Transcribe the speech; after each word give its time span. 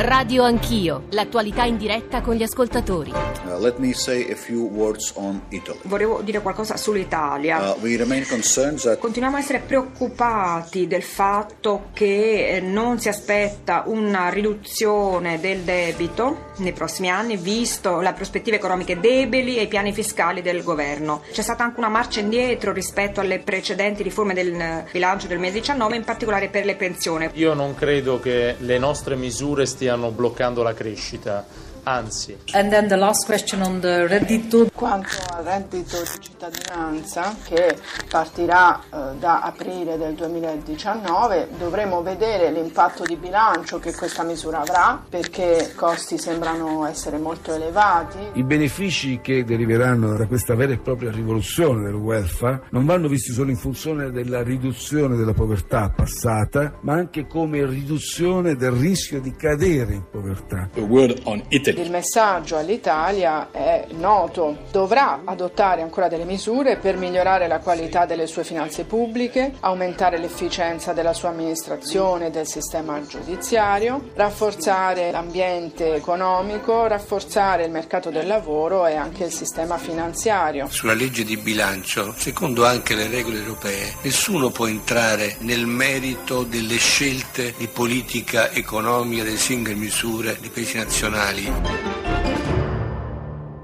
Radio 0.00 0.44
Anch'io, 0.44 1.06
l'attualità 1.10 1.64
in 1.64 1.76
diretta 1.76 2.20
con 2.20 2.36
gli 2.36 2.44
ascoltatori. 2.44 3.10
Uh, 3.10 3.58
let 3.58 3.78
me 3.78 3.92
say 3.92 4.30
a 4.30 4.36
few 4.36 4.68
words 4.68 5.10
on 5.16 5.42
Italy. 5.48 5.80
Volevo 5.82 6.20
dire 6.22 6.40
qualcosa 6.40 6.76
sull'Italia. 6.76 7.72
Uh, 7.72 7.80
we 7.80 7.96
remain 7.96 8.24
concerned 8.24 8.78
that 8.82 8.98
Continuiamo 8.98 9.38
a 9.38 9.40
essere 9.40 9.58
preoccupati 9.58 10.86
del 10.86 11.02
fatto 11.02 11.88
che 11.94 12.46
eh, 12.48 12.60
non 12.60 13.00
si 13.00 13.08
aspetta 13.08 13.82
una 13.86 14.28
riduzione 14.28 15.40
del 15.40 15.62
debito 15.62 16.52
nei 16.58 16.72
prossimi 16.72 17.10
anni, 17.10 17.36
visto 17.36 17.98
le 17.98 18.12
prospettive 18.12 18.54
economiche 18.54 19.00
deboli 19.00 19.58
e 19.58 19.62
i 19.62 19.66
piani 19.66 19.92
fiscali 19.92 20.42
del 20.42 20.62
governo. 20.62 21.22
C'è 21.32 21.42
stata 21.42 21.64
anche 21.64 21.80
una 21.80 21.88
marcia 21.88 22.20
indietro 22.20 22.72
rispetto 22.72 23.18
alle 23.20 23.40
precedenti 23.40 24.04
riforme 24.04 24.32
del 24.32 24.54
eh, 24.54 24.84
bilancio 24.92 25.26
del 25.26 25.38
2019, 25.38 25.96
in 25.96 26.04
particolare 26.04 26.48
per 26.50 26.64
le 26.64 26.76
pensioni. 26.76 27.30
Io 27.32 27.52
non 27.54 27.74
credo 27.74 28.20
che 28.20 28.54
le 28.58 28.78
nostre 28.78 29.16
misure 29.16 29.66
stiano 29.66 29.86
bloccando 30.10 30.62
la 30.62 30.74
crescita, 30.74 31.46
anzi. 31.88 32.36
And 32.52 32.70
then 32.70 32.88
the 32.88 32.96
last 32.96 33.26
question 33.26 33.62
on 33.62 33.80
the 33.80 34.06
reddito. 34.06 34.68
Quanto 34.72 35.08
al 35.32 35.44
reddito 35.44 36.00
di 36.00 36.08
cittadinanza 36.20 37.34
che 37.44 37.76
partirà 38.08 38.80
eh, 38.80 39.16
da 39.18 39.40
aprile 39.40 39.96
del 39.96 40.14
2019, 40.14 41.48
dovremo 41.58 42.02
vedere 42.02 42.50
l'impatto 42.52 43.04
di 43.04 43.16
bilancio 43.16 43.78
che 43.78 43.94
questa 43.94 44.22
misura 44.22 44.60
avrà 44.60 45.02
perché 45.08 45.68
i 45.70 45.74
costi 45.74 46.18
sembrano 46.18 46.86
essere 46.86 47.18
molto 47.18 47.54
elevati. 47.54 48.18
I 48.34 48.44
benefici 48.44 49.20
che 49.20 49.44
deriveranno 49.44 50.16
da 50.16 50.26
questa 50.26 50.54
vera 50.54 50.72
e 50.72 50.78
propria 50.78 51.10
rivoluzione 51.10 51.84
del 51.84 51.94
welfare 51.94 52.62
non 52.70 52.84
vanno 52.84 53.08
visti 53.08 53.32
solo 53.32 53.50
in 53.50 53.56
funzione 53.56 54.10
della 54.10 54.42
riduzione 54.42 55.16
della 55.16 55.34
povertà 55.34 55.90
passata, 55.90 56.78
ma 56.82 56.94
anche 56.94 57.26
come 57.26 57.64
riduzione 57.66 58.56
del 58.56 58.72
rischio 58.72 59.20
di 59.20 59.34
cadere 59.34 59.94
in 59.94 60.04
povertà. 60.10 60.70
A 60.76 60.80
word 60.80 61.20
on 61.24 61.42
Italy. 61.48 61.77
Il 61.78 61.92
messaggio 61.92 62.56
all'Italia 62.56 63.52
è 63.52 63.86
noto, 63.90 64.64
dovrà 64.72 65.20
adottare 65.24 65.80
ancora 65.80 66.08
delle 66.08 66.24
misure 66.24 66.76
per 66.76 66.96
migliorare 66.96 67.46
la 67.46 67.60
qualità 67.60 68.04
delle 68.04 68.26
sue 68.26 68.42
finanze 68.42 68.82
pubbliche, 68.82 69.52
aumentare 69.60 70.18
l'efficienza 70.18 70.92
della 70.92 71.12
sua 71.12 71.28
amministrazione 71.28 72.26
e 72.26 72.30
del 72.30 72.48
sistema 72.48 73.00
giudiziario, 73.06 74.10
rafforzare 74.14 75.12
l'ambiente 75.12 75.94
economico, 75.94 76.88
rafforzare 76.88 77.66
il 77.66 77.70
mercato 77.70 78.10
del 78.10 78.26
lavoro 78.26 78.84
e 78.88 78.96
anche 78.96 79.26
il 79.26 79.32
sistema 79.32 79.78
finanziario. 79.78 80.66
Sulla 80.68 80.94
legge 80.94 81.22
di 81.22 81.36
bilancio, 81.36 82.12
secondo 82.16 82.66
anche 82.66 82.96
le 82.96 83.06
regole 83.06 83.38
europee, 83.38 83.94
nessuno 84.02 84.50
può 84.50 84.66
entrare 84.66 85.36
nel 85.42 85.66
merito 85.66 86.42
delle 86.42 86.76
scelte 86.76 87.54
di 87.56 87.68
politica 87.68 88.50
economica 88.50 89.22
delle 89.22 89.36
singole 89.36 89.76
misure 89.76 90.36
dei 90.40 90.50
paesi 90.50 90.76
nazionali. 90.76 91.67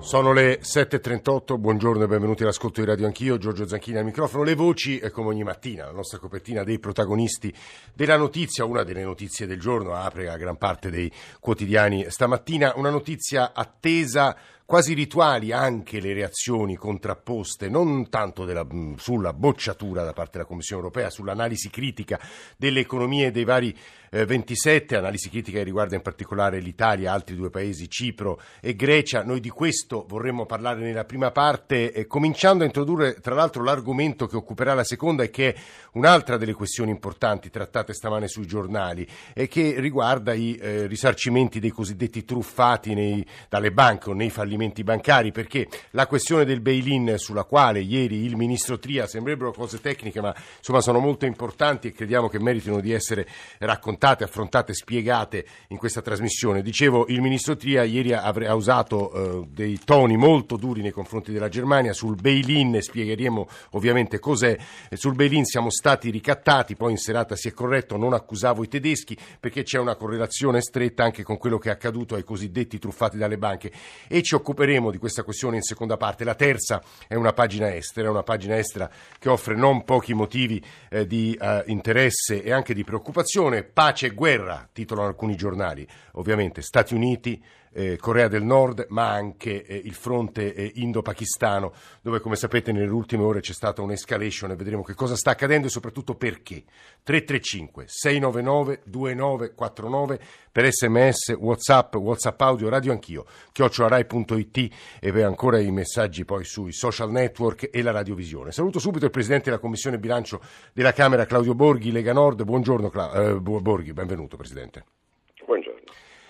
Sono 0.05 0.33
le 0.33 0.61
7.38, 0.61 1.59
buongiorno 1.59 2.05
e 2.05 2.07
benvenuti 2.07 2.43
all'ascolto 2.43 2.81
di 2.81 2.87
Radio 2.87 3.07
Anch'io, 3.07 3.39
Giorgio 3.39 3.67
Zanchini 3.67 3.99
al 3.99 4.05
microfono. 4.05 4.45
Le 4.45 4.55
voci, 4.55 4.99
è 4.99 5.11
come 5.11 5.31
ogni 5.31 5.43
mattina, 5.43 5.87
la 5.87 5.93
nostra 5.93 6.19
copertina 6.19 6.63
dei 6.63 6.79
protagonisti 6.79 7.53
della 7.93 8.17
notizia, 8.17 8.65
una 8.65 8.85
delle 8.85 9.03
notizie 9.03 9.47
del 9.47 9.59
giorno, 9.59 9.95
apre 9.95 10.29
a 10.29 10.37
gran 10.37 10.57
parte 10.57 10.91
dei 10.91 11.11
quotidiani 11.41 12.11
stamattina, 12.11 12.75
una 12.77 12.91
notizia 12.91 13.55
attesa 13.55 14.37
quasi 14.67 14.95
rituali 14.95 15.53
anche 15.53 16.01
le 16.01 16.15
reazioni 16.15 16.75
contrapposte, 16.77 17.69
non 17.69 18.09
tanto 18.09 18.47
della, 18.47 18.67
sulla 18.97 19.35
bocciatura 19.35 20.05
da 20.05 20.15
parte 20.15 20.39
della 20.39 20.47
Commissione 20.47 20.83
europea, 20.83 21.11
sull'analisi 21.11 21.69
critica 21.69 22.19
delle 22.57 22.81
economie 22.81 23.31
dei 23.31 23.45
vari 23.45 23.77
eh, 24.11 24.25
27, 24.25 24.97
analisi 24.97 25.29
critica 25.29 25.59
che 25.59 25.65
riguarda 25.65 25.97
in 25.97 26.03
particolare 26.03 26.61
l'Italia, 26.61 27.13
altri 27.13 27.37
due 27.37 27.51
paesi, 27.51 27.91
Cipro 27.91 28.41
e 28.61 28.75
Grecia. 28.75 29.23
Noi 29.23 29.41
di 29.41 29.51
questo 29.51 30.07
vorremmo 30.09 30.47
parlare 30.47 30.81
nella 30.81 31.05
prima 31.05 31.31
parte, 31.31 31.93
eh, 31.93 32.07
cominciando 32.07 32.63
a 32.63 32.67
introdurre 32.67 33.21
tra 33.21 33.35
l'altro 33.35 33.63
l'argomento 33.63 34.27
che 34.27 34.37
occuperà 34.37 34.73
la 34.73 34.85
seconda 34.85 35.25
e 35.25 35.31
che 35.31 35.53
è 35.53 35.61
un'altra 35.93 36.39
delle 36.39 36.55
questioni 36.55 36.91
importanti 36.91 37.51
trattate 37.51 37.93
stamane 37.93 38.29
sui 38.29 38.47
giornali 38.47 39.07
e 39.35 39.47
che 39.47 39.75
riguarda 39.79 40.33
i 40.33 40.57
eh, 40.57 40.87
risarcimenti 40.87 41.61
dei 41.61 41.71
cosiddetti 41.71 42.25
truffati 42.25 42.95
nei, 42.95 43.27
dalle 43.49 43.71
banche 43.71 44.11
o 44.11 44.15
nei 44.15 44.31
fallimenti 44.31 44.53
fallimenti 44.55 44.85
bancari, 44.85 45.33
perché 45.33 45.69
la 45.91 46.07
questione 46.07 46.45
del 46.45 46.61
bail-in 46.61 47.15
sulla 47.17 47.45
quale 47.45 47.81
ieri 47.81 48.25
il 48.25 48.37
ministro 48.37 48.79
Tria, 48.79 49.07
sembrerebbero 49.07 49.53
cose 49.53 49.81
tecniche, 49.81 50.21
ma 50.21 50.35
insomma 50.59 50.81
sono 50.81 51.01
molto 51.01 51.27
importanti 51.27 51.89
e 51.89 51.93
crediamo 51.93 52.29
che 52.29 52.41
meritino 52.41 52.81
di 52.81 52.93
essere 52.93 53.27
raccontate, 53.59 54.25
affrontate, 54.25 54.73
spiegate 54.73 55.45
in 55.69 55.77
questa 55.77 56.01
trasmissione. 56.01 56.63
Dicevo, 56.63 57.07
il 57.09 57.21
ministro 57.21 57.57
Tria 57.57 57.83
ieri 57.83 58.13
ha 58.13 58.55
usato 58.55 59.13
eh, 59.43 59.47
dei 59.49 59.81
toni 59.85 60.17
molto 60.17 60.57
duri 60.57 60.81
nei 60.81 60.93
confronti 60.93 61.33
della 61.33 61.49
Germania 61.49 61.93
sul 61.93 62.15
bail-in, 62.15 62.81
spiegheremo 62.81 63.49
ovviamente 63.71 64.19
cos'è. 64.19 64.57
Sul 64.93 65.15
bail-in 65.15 65.45
siamo 65.45 65.71
stati 65.71 66.11
ricattati, 66.11 66.77
poi 66.77 66.93
in 66.93 66.99
serata 66.99 67.35
si 67.35 67.49
è 67.49 67.53
corretto, 67.53 67.97
non 67.97 68.13
accusavo 68.13 68.63
i 68.63 68.69
tedeschi 68.69 69.17
perché 69.41 69.65
c'è 69.65 69.79
una 69.79 69.97
correlazione 69.97 70.61
stretta 70.61 71.03
anche 71.03 71.23
con 71.23 71.39
quello 71.39 71.59
che 71.59 71.71
è 71.71 71.73
accaduto 71.73 72.15
ai 72.15 72.23
cosiddetti 72.23 72.79
truffati 72.79 73.17
dalle 73.17 73.39
banche 73.39 73.73
e 74.09 74.23
ci 74.23 74.35
occuperemo 74.45 74.91
di 74.91 74.99
questa 74.99 75.23
questione 75.23 75.57
in 75.57 75.63
seconda 75.63 75.97
parte. 75.97 76.23
La 76.23 76.35
terza 76.35 76.83
è 77.09 77.15
una 77.15 77.33
pagina 77.33 77.75
estera, 77.75 78.11
una 78.11 78.23
pagina 78.23 78.59
estera 78.59 78.91
che 79.19 79.31
offre 79.31 79.55
non 79.55 79.85
pochi 79.85 80.13
motivi 80.13 80.63
eh, 80.91 81.07
di 81.07 81.37
eh, 81.41 81.65
interesse 81.67 82.43
e 82.43 82.53
anche 82.53 82.75
di 82.75 82.85
preoccupazione. 82.85 83.63
Pace 83.65 84.07
e 84.07 84.11
guerra, 84.11 84.69
titolano 84.71 85.09
alcuni 85.09 85.35
giornali. 85.35 85.89
Ovviamente 86.13 86.61
Stati 86.61 86.95
Uniti, 86.95 87.43
eh, 87.75 87.97
Corea 87.97 88.29
del 88.29 88.45
Nord, 88.45 88.87
ma 88.89 89.11
anche 89.11 89.65
eh, 89.65 89.77
il 89.77 89.95
fronte 89.95 90.55
eh, 90.55 90.73
indo-pakistano, 90.77 91.73
dove 92.01 92.21
come 92.21 92.37
sapete 92.37 92.73
nelle 92.73 92.91
ultime 92.91 93.25
ore 93.25 93.41
c'è 93.41 93.53
stata 93.53 93.83
un'escalation 93.83 94.53
e 94.53 94.57
vedremo 94.57 94.83
che 94.83 94.95
cosa 94.95 95.17
sta 95.17 95.31
accadendo 95.31 95.67
e 95.67 95.71
soprattutto 95.71 96.15
perché. 96.15 96.65
335 97.03 97.85
699 97.87 98.83
2949 98.85 100.21
per 100.51 100.73
sms, 100.73 101.35
whatsapp, 101.39 101.95
whatsapp 101.97 102.41
audio, 102.41 102.69
radio 102.69 102.93
anch'io, 102.93 103.27
chiocciolarai.it 103.53 104.69
e 105.01 105.23
ancora 105.23 105.59
i 105.59 105.71
messaggi 105.71 106.25
poi 106.25 106.45
sui 106.45 106.73
social 106.73 107.11
network 107.11 107.69
e 107.73 107.83
la 107.83 107.91
radiovisione. 107.91 108.53
Saluto 108.53 108.79
subito 108.79 109.05
il 109.05 109.11
Presidente 109.11 109.47
della 109.47 109.59
Commissione 109.59 109.99
Bilancio 109.99 110.41
della 110.73 110.93
Camera, 110.93 111.27
Claudio 111.27 111.55
Borghi, 111.55 111.91
Lega 111.91 112.13
Nord. 112.13 112.45
Buongiorno 112.45 112.91
eh, 113.13 113.41
Borghi, 113.41 113.93
benvenuto 113.93 114.37
Presidente. 114.37 114.85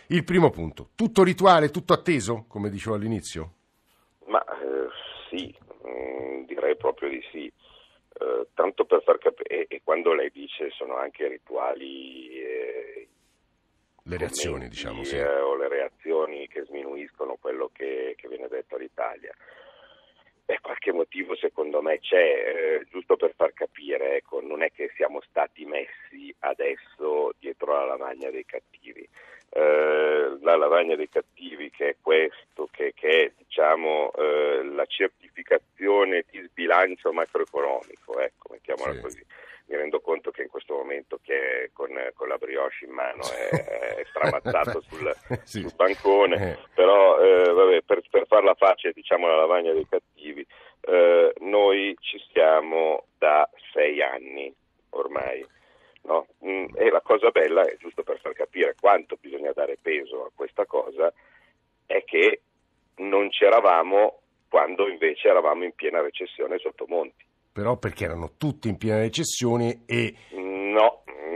Il 0.08 0.24
primo 0.24 0.50
punto, 0.50 0.90
tutto 0.94 1.22
rituale, 1.22 1.70
tutto 1.70 1.92
atteso, 1.92 2.44
come 2.48 2.68
dicevo 2.68 2.94
all'inizio? 2.96 3.52
Ma 4.26 4.44
eh, 4.44 4.88
sì, 5.30 5.54
mm, 5.86 6.44
direi 6.44 6.76
proprio 6.76 7.08
di 7.08 7.22
sì. 7.30 7.46
Eh, 7.46 8.46
tanto 8.54 8.84
per 8.84 9.02
far 9.02 9.18
capire, 9.18 9.66
e, 9.66 9.80
quando 9.82 10.12
lei 10.12 10.30
dice 10.30 10.70
sono 10.70 10.96
anche 10.96 11.26
rituali... 11.28 12.28
Eh, 12.38 13.08
le 14.06 14.18
reazioni, 14.18 14.68
diciamo, 14.68 15.02
sì. 15.04 15.16
Eh, 15.16 15.40
o 15.40 15.56
le 15.56 15.68
reazioni 15.68 16.46
che 16.48 16.64
sminuiscono 16.64 17.38
quello 17.40 17.70
che, 17.72 18.14
che 18.18 18.28
viene 18.28 18.48
detto 18.48 18.76
all'Italia. 18.76 19.34
Beh, 20.44 20.58
qualche 20.60 20.92
motivo 20.92 21.34
secondo 21.36 21.80
me 21.80 22.00
c'è, 22.00 22.18
eh, 22.18 22.86
giusto 22.90 23.16
per 23.16 23.32
far 23.34 23.54
capire, 23.54 24.16
ecco, 24.16 24.42
non 24.42 24.62
è 24.62 24.70
che 24.70 24.92
siamo 24.94 25.22
stati 25.26 25.64
messi 25.64 26.34
adesso 26.40 27.32
dietro 27.38 27.72
la 27.72 27.86
lavagna 27.86 28.28
dei 28.28 28.44
cattivi. 28.44 29.08
Eh, 29.56 30.36
la 30.42 30.56
lavagna 30.56 30.96
dei 30.96 31.08
cattivi 31.08 31.70
che 31.70 31.90
è 31.90 31.96
questo, 31.98 32.68
che, 32.70 32.92
che 32.92 33.08
è 33.08 33.32
diciamo, 33.38 34.12
eh, 34.12 34.64
la 34.64 34.84
certificazione 34.84 36.24
di 36.28 36.42
sbilancio 36.42 37.12
macroeconomico, 37.12 38.18
ecco, 38.18 38.48
mettiamola 38.50 38.94
sì. 38.94 39.00
così. 39.00 39.26
Mi 39.66 39.76
rendo 39.76 40.00
conto 40.00 40.30
che 40.30 40.42
in 40.42 40.48
questo 40.48 40.74
momento 40.74 41.20
che 41.22 41.70
con, 41.72 41.88
con 42.14 42.28
la 42.28 42.36
brioche 42.36 42.84
in 42.84 42.90
mano 42.90 43.22
è, 43.22 43.48
è 43.96 44.04
stramazzato 44.10 44.82
sul, 44.82 45.16
sì. 45.44 45.60
sul 45.60 45.74
bancone, 46.34 46.52
eh. 46.52 46.58
però 46.74 47.18
eh, 47.20 47.52
vabbè, 47.52 47.82
per, 47.82 48.02
per 48.10 48.26
farla 48.26 48.54
facile 48.54 48.92
diciamo 48.92 49.26
la 49.26 49.36
lavagna 49.36 49.72
dei 49.72 49.86
cattivi, 49.88 50.46
eh, 50.80 51.32
noi 51.40 51.96
ci 52.00 52.18
stiamo 52.28 53.06
da 53.18 53.48
sei 53.72 54.02
anni 54.02 54.54
ormai 54.90 55.46
No? 56.04 56.26
Mm, 56.44 56.66
e 56.74 56.90
la 56.90 57.00
cosa 57.00 57.30
bella, 57.30 57.62
è 57.62 57.76
giusto 57.78 58.02
per 58.02 58.20
far 58.20 58.34
capire 58.34 58.74
quanto 58.78 59.16
bisogna 59.18 59.52
dare 59.52 59.78
peso 59.80 60.24
a 60.24 60.30
questa 60.34 60.66
cosa, 60.66 61.12
è 61.86 62.04
che 62.04 62.42
non 62.96 63.30
c'eravamo 63.30 64.20
quando 64.48 64.88
invece 64.88 65.28
eravamo 65.28 65.64
in 65.64 65.72
piena 65.72 66.02
recessione 66.02 66.58
sotto 66.58 66.84
Monti. 66.88 67.24
Però 67.52 67.76
perché 67.78 68.04
erano 68.04 68.32
tutti 68.36 68.68
in 68.68 68.76
piena 68.76 68.98
recessione 68.98 69.84
e... 69.86 70.14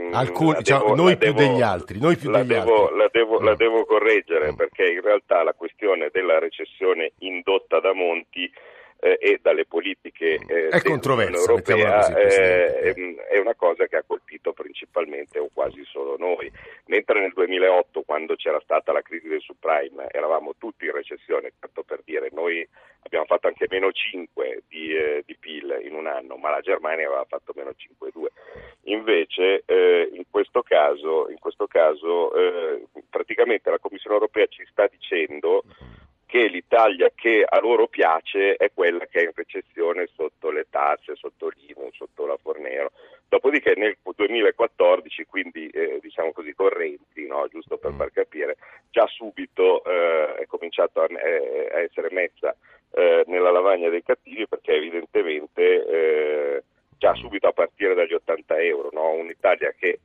No, 0.09 0.17
Alcuni, 0.17 0.63
cioè, 0.63 0.79
devo, 0.79 0.95
noi 0.95 1.17
più 1.17 1.33
devo, 1.33 1.39
degli 1.39 1.61
altri, 1.61 1.99
noi 1.99 2.17
più 2.17 2.29
la 2.29 2.39
degli 2.39 2.47
devo, 2.47 2.83
altri. 2.83 2.97
La 2.97 3.09
devo, 3.11 3.39
mm. 3.39 3.43
la 3.43 3.55
devo 3.55 3.85
correggere 3.85 4.51
mm. 4.51 4.55
perché 4.55 4.89
in 4.89 5.01
realtà 5.01 5.43
la 5.43 5.53
questione 5.53 6.09
della 6.11 6.39
recessione 6.39 7.11
indotta 7.19 7.79
da 7.79 7.93
Monti 7.93 8.51
eh, 8.99 9.17
e 9.19 9.39
dalle 9.41 9.65
politiche 9.65 10.39
eh, 10.45 10.67
europea 11.37 11.99
così, 11.99 12.13
eh, 12.13 13.15
è 13.29 13.37
una 13.37 13.55
cosa 13.55 13.87
che 13.87 13.95
ha 13.95 14.03
colpito 14.05 14.51
principalmente 14.53 15.39
o 15.39 15.49
quasi 15.53 15.83
solo 15.85 16.17
noi. 16.17 16.51
Mentre 16.87 17.19
nel 17.21 17.31
2008, 17.33 18.01
quando 18.01 18.35
c'era 18.35 18.59
stata 18.61 18.91
la 18.91 19.01
crisi 19.01 19.27
del 19.27 19.41
subprime, 19.41 20.07
eravamo 20.11 20.55
tutti 20.57 20.85
in 20.85 20.91
recessione, 20.91 21.53
tanto 21.59 21.83
per 21.83 22.01
dire, 22.03 22.29
noi 22.33 22.67
abbiamo 23.03 23.25
fatto 23.25 23.47
anche 23.47 23.67
meno 23.69 23.91
5 23.91 24.63
di, 24.67 24.93
eh, 24.93 25.23
di 25.25 25.35
PIL 25.39 25.81
in 25.83 25.95
un 25.95 26.07
anno, 26.07 26.35
ma 26.35 26.49
la 26.49 26.61
Germania 26.61 27.07
aveva 27.07 27.25
fatto 27.27 27.53
meno 27.55 27.71
5,2. 27.71 28.27
Invece 28.83 29.63
eh, 29.65 30.09
in 30.13 30.23
questo 30.29 30.61
caso, 30.61 31.29
in 31.29 31.39
questo 31.39 31.67
caso 31.67 32.33
eh, 32.33 32.85
praticamente 33.09 33.69
la 33.69 33.79
Commissione 33.79 34.15
europea 34.15 34.45
ci 34.47 34.65
sta 34.69 34.87
dicendo 34.87 35.63
l'Italia 36.79 37.11
che 37.13 37.45
a 37.47 37.59
loro 37.59 37.87
piace 37.87 38.55
è 38.55 38.71
quella 38.73 39.05
che 39.05 39.19
è 39.19 39.23
in 39.23 39.31
recessione 39.35 40.07
sotto 40.15 40.49
le 40.49 40.67
tasse, 40.69 41.15
sotto 41.15 41.49
l'IMU, 41.49 41.89
sotto 41.91 42.25
la 42.25 42.37
Fornero. 42.41 42.91
Dopodiché 43.27 43.73
nel 43.75 43.97
2014, 44.01 45.25
quindi 45.25 45.67
eh, 45.67 45.99
diciamo 46.01 46.31
così 46.31 46.53
correnti, 46.53 47.27
no? 47.27 47.47
giusto 47.49 47.77
per 47.77 47.93
far 47.97 48.11
capire, 48.11 48.55
già 48.91 49.05
subito 49.07 49.83
eh, 49.83 50.35
è 50.35 50.45
cominciato 50.45 51.01
a, 51.01 51.07
eh, 51.09 51.69
a 51.71 51.79
essere 51.81 52.09
messa 52.11 52.55
eh, 52.91 53.23
nella 53.27 53.51
lavagna 53.51 53.89
dei 53.89 54.01
cattivi 54.01 54.47
perché 54.47 54.73
evidentemente 54.73 55.85
eh, 55.85 56.63
già 56.97 57.13
subito 57.15 57.47
a 57.47 57.53
partire 57.53 57.93
dagli 57.93 58.13
80 58.13 58.57
euro, 58.61 58.89
no? 58.93 59.11
un'Italia 59.11 59.73
che 59.77 59.99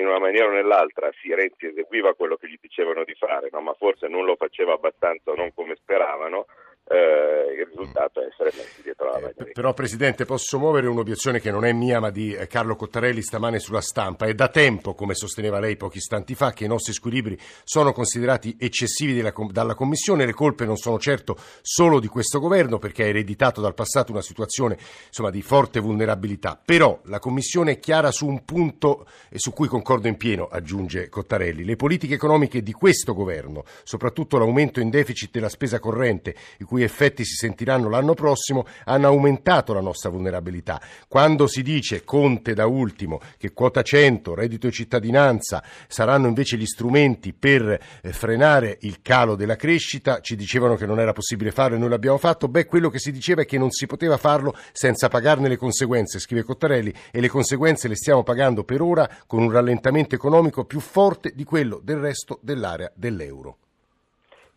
in 0.00 0.06
una 0.06 0.18
maniera 0.18 0.46
o 0.46 0.50
nell'altra 0.50 1.10
sì, 1.20 1.34
Renzi 1.34 1.66
eseguiva 1.66 2.14
quello 2.14 2.36
che 2.36 2.48
gli 2.48 2.58
dicevano 2.60 3.04
di 3.04 3.14
fare, 3.14 3.48
no? 3.50 3.60
ma 3.60 3.74
forse 3.74 4.06
non 4.06 4.24
lo 4.24 4.36
faceva 4.36 4.74
abbastanza 4.74 5.30
o 5.30 5.34
non 5.34 5.52
come 5.54 5.74
speravano, 5.74 6.46
eh, 6.88 7.52
il 7.52 7.66
risultato 7.66 8.20
è 8.20 8.26
essere 8.26 8.50
messi 8.56 8.82
dietro 8.82 9.06
la 9.06 9.12
lavagna. 9.12 9.34
Eh, 9.36 9.52
però 9.52 9.74
Presidente 9.74 10.24
posso 10.24 10.58
muovere 10.58 10.86
un'obiezione 10.86 11.40
che 11.40 11.50
non 11.50 11.64
è 11.64 11.72
mia 11.72 12.00
ma 12.00 12.10
di 12.10 12.34
eh, 12.34 12.46
Carlo 12.46 12.76
Cottarelli 12.76 13.22
stamane 13.22 13.58
sulla 13.58 13.80
stampa. 13.80 14.26
È 14.26 14.34
da 14.34 14.48
tempo, 14.48 14.94
come 14.94 15.14
sosteneva 15.14 15.58
lei 15.58 15.76
pochi 15.76 15.98
istanti 15.98 16.34
fa, 16.34 16.52
che 16.52 16.64
i 16.64 16.68
nostri 16.68 16.92
squilibri 16.92 17.38
sono 17.64 17.92
considerati 17.92 18.56
eccessivi 18.58 19.22
dalla 19.50 19.74
Commissione. 19.74 20.24
Le 20.24 20.32
colpe 20.32 20.64
non 20.64 20.76
sono 20.76 20.98
certo 20.98 21.36
solo 21.60 22.00
di 22.00 22.08
questo 22.08 22.40
governo 22.40 22.78
perché 22.78 23.02
ha 23.04 23.06
ereditato 23.06 23.60
dal 23.60 23.74
passato 23.74 24.12
una 24.12 24.22
situazione 24.22 24.78
insomma, 25.06 25.30
di 25.30 25.42
forte 25.42 25.80
vulnerabilità. 25.80 26.60
Però 26.62 27.00
la 27.04 27.18
Commissione 27.18 27.72
è 27.72 27.78
chiara 27.78 28.10
su 28.10 28.26
un 28.26 28.44
punto 28.44 29.06
e 29.28 29.38
su 29.38 29.52
cui 29.52 29.68
concordo 29.68 30.08
in 30.08 30.16
pieno, 30.16 30.48
aggiunge 30.50 31.08
Cottarelli. 31.08 31.64
Le 31.64 31.76
politiche 31.76 32.14
economiche 32.14 32.62
di 32.62 32.72
questo 32.72 33.12
governo, 33.12 33.64
soprattutto 33.84 34.38
l'aumento 34.38 34.80
in 34.80 34.88
deficit 34.88 35.30
della 35.32 35.48
spesa 35.48 35.78
corrente, 35.78 36.34
i 36.58 36.64
cui 36.64 36.77
effetti 36.82 37.24
si 37.24 37.34
sentiranno 37.34 37.88
l'anno 37.88 38.14
prossimo, 38.14 38.66
hanno 38.84 39.06
aumentato 39.06 39.72
la 39.72 39.80
nostra 39.80 40.10
vulnerabilità. 40.10 40.80
Quando 41.08 41.46
si 41.46 41.62
dice, 41.62 42.04
Conte 42.04 42.54
da 42.54 42.66
ultimo, 42.66 43.20
che 43.36 43.52
quota 43.52 43.82
100, 43.82 44.34
reddito 44.34 44.66
e 44.66 44.72
cittadinanza 44.72 45.62
saranno 45.86 46.26
invece 46.26 46.56
gli 46.56 46.66
strumenti 46.66 47.32
per 47.32 47.80
eh, 48.02 48.12
frenare 48.12 48.78
il 48.82 49.00
calo 49.02 49.34
della 49.34 49.56
crescita, 49.56 50.20
ci 50.20 50.36
dicevano 50.36 50.76
che 50.76 50.86
non 50.86 51.00
era 51.00 51.12
possibile 51.12 51.50
farlo 51.50 51.76
e 51.76 51.78
noi 51.78 51.88
l'abbiamo 51.88 52.18
fatto, 52.18 52.48
beh 52.48 52.66
quello 52.66 52.90
che 52.90 52.98
si 52.98 53.12
diceva 53.12 53.42
è 53.42 53.46
che 53.46 53.58
non 53.58 53.70
si 53.70 53.86
poteva 53.86 54.16
farlo 54.16 54.54
senza 54.72 55.08
pagarne 55.08 55.48
le 55.48 55.56
conseguenze, 55.56 56.18
scrive 56.18 56.42
Cottarelli, 56.42 56.94
e 57.10 57.20
le 57.20 57.28
conseguenze 57.28 57.88
le 57.88 57.96
stiamo 57.96 58.22
pagando 58.22 58.64
per 58.64 58.80
ora 58.82 59.08
con 59.26 59.42
un 59.42 59.50
rallentamento 59.50 60.14
economico 60.14 60.64
più 60.64 60.80
forte 60.80 61.32
di 61.34 61.44
quello 61.44 61.80
del 61.82 61.98
resto 61.98 62.38
dell'area 62.42 62.90
dell'euro. 62.94 63.67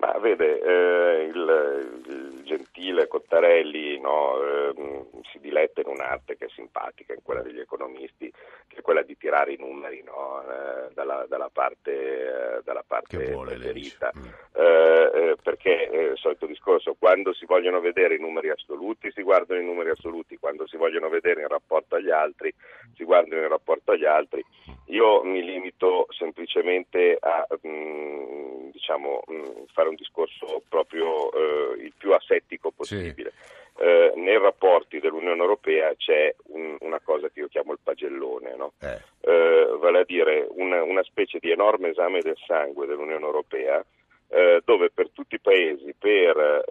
Ma 0.02 0.18
vede, 0.18 0.60
eh, 0.60 1.24
il, 1.26 2.02
il, 2.08 2.42
gentile 2.44 3.08
Cottarelli 3.08 4.00
no, 4.00 4.34
eh, 4.44 5.06
si 5.32 5.40
diletta 5.40 5.82
in 5.82 5.90
un'arte 5.90 6.38
che 6.38 6.46
è 6.46 6.50
simpatica, 6.50 7.14
in 7.14 7.22
quella 7.22 7.44
degli 7.44 7.60
economisti, 7.60 8.32
che 8.68 8.78
è 8.78 8.82
quella 8.82 9.04
di 9.04 9.16
tirare 9.16 9.54
i 9.54 9.58
numeri 9.60 10.02
no, 10.04 10.42
eh, 10.42 10.92
dalla, 10.96 11.28
dalla, 11.30 11.52
parte, 11.54 11.92
eh, 11.92 12.62
dalla 12.64 12.84
parte 12.86 13.16
preferita. 13.16 14.12
Mm. 14.18 15.34
perché 15.44 15.90
il 15.92 16.18
solito 16.18 16.48
discorso, 16.48 16.96
quando 16.98 17.32
si 17.34 17.46
vogliono 17.46 17.80
vedere 17.80 18.16
i 18.16 18.20
numeri 18.20 18.50
assoluti 18.50 19.12
si 19.12 19.22
guardano 19.22 19.62
i 19.62 19.66
numeri 19.66 19.92
assoluti, 19.92 20.38
quando 20.38 20.66
si 20.68 20.78
vogliono 20.78 21.10
vedere 21.10 21.42
in 21.42 21.48
rapporto 21.48 21.96
agli 21.96 22.10
altri 22.10 22.54
si 22.96 23.04
guardano 23.04 23.42
in 23.42 23.50
rapporto 23.50 23.92
agli 23.92 24.06
altri. 24.06 24.44
Io 24.88 25.24
mi 25.24 25.44
limito 25.44 26.08
semplicemente 26.10 27.18
a 27.20 27.48
mh, 27.62 28.41
diciamo, 28.72 29.22
mh, 29.26 29.64
fare 29.74 29.90
un 29.90 29.96
discorso 29.96 30.64
proprio 30.68 31.32
eh, 31.32 31.84
il 31.84 31.94
più 31.98 32.14
asettico 32.14 32.72
possibile. 32.72 33.32
Sì. 33.36 33.60
Eh, 33.84 34.14
nei 34.16 34.38
rapporti 34.38 35.00
dell'Unione 35.00 35.42
Europea 35.42 35.96
c'è 35.96 36.36
un, 36.48 36.78
una 36.82 37.00
cosa 37.00 37.30
che 37.30 37.40
io 37.40 37.48
chiamo 37.48 37.72
il 37.72 37.80
pagellone, 37.82 38.56
no? 38.56 38.74
eh. 38.80 39.00
Eh, 39.22 39.76
vale 39.80 40.00
a 40.00 40.04
dire 40.04 40.46
una, 40.52 40.84
una, 40.84 41.04
specie 41.04 41.40
di 41.40 41.52
enorme 41.52 41.90
esame 41.90 42.20
del 42.20 42.38
sangue 42.46 42.86
dell'Unione 42.86 43.26
Europea 43.26 43.84
eh, 44.28 44.62
dove 44.66 44.92
per 44.92 45.10
tutti 45.12 45.36
i 45.36 45.40
paesi, 45.40 45.96
per 45.98 46.64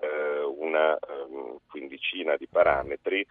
una 0.57 0.97
um, 1.29 1.59
quindicina 1.69 2.37
di 2.37 2.47
parametri, 2.47 3.27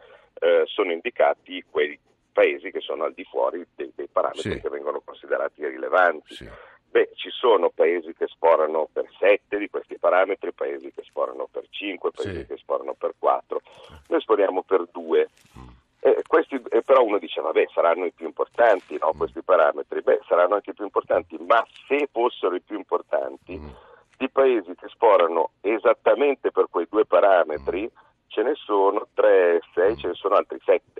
sono 0.65 0.91
indicati 0.91 1.63
quei 1.69 1.97
paesi 2.31 2.71
che 2.71 2.79
sono 2.79 3.03
al 3.03 3.13
di 3.13 3.23
fuori 3.23 3.65
dei, 3.75 3.91
dei 3.95 4.07
parametri 4.07 4.51
sì. 4.51 4.61
che 4.61 4.69
vengono 4.69 5.01
considerati 5.03 5.65
rilevanti. 5.65 6.35
Sì. 6.35 6.49
Beh, 6.91 7.11
ci 7.13 7.29
sono 7.29 7.69
paesi 7.69 8.13
che 8.13 8.25
sporano 8.27 8.87
per 8.91 9.05
7 9.19 9.57
di 9.57 9.69
questi 9.69 9.99
parametri, 9.99 10.51
paesi 10.53 10.91
che 10.91 11.03
sporano 11.03 11.47
per 11.51 11.65
5, 11.69 12.11
paesi 12.11 12.39
sì. 12.39 12.45
che 12.47 12.57
sporano 12.57 12.93
per 12.93 13.13
4. 13.19 13.61
Noi 14.07 14.21
sporiamo 14.21 14.63
per 14.63 14.87
2. 14.91 15.29
Mm. 15.59 15.67
Eh, 15.99 16.23
questi, 16.25 16.59
eh, 16.69 16.81
però 16.81 17.03
uno 17.03 17.19
dice, 17.19 17.41
vabbè, 17.41 17.67
saranno 17.73 18.05
i 18.05 18.11
più 18.11 18.25
importanti 18.25 18.97
no, 18.99 19.11
mm. 19.13 19.17
questi 19.17 19.43
parametri. 19.43 20.01
Beh, 20.01 20.21
saranno 20.27 20.55
anche 20.55 20.71
i 20.71 20.73
più 20.73 20.83
importanti, 20.83 21.37
ma 21.45 21.63
se 21.87 22.09
fossero 22.11 22.55
i 22.55 22.61
più 22.61 22.75
importanti, 22.75 23.57
mm. 23.59 23.69
di 24.17 24.29
paesi 24.29 24.73
che 24.73 24.87
sporano 24.87 25.51
esattamente 25.61 26.49
per 26.51 26.67
quei 26.71 26.87
due 26.89 27.05
parametri, 27.05 27.83
mm. 27.83 27.97
ce 28.27 28.41
ne 28.41 28.55
sono 28.55 29.07
3, 29.13 29.59
6, 29.75 29.97
ce 29.97 30.07
ne 30.07 30.13
sono 30.15 30.35
altri 30.35 30.59
7. 30.65 30.98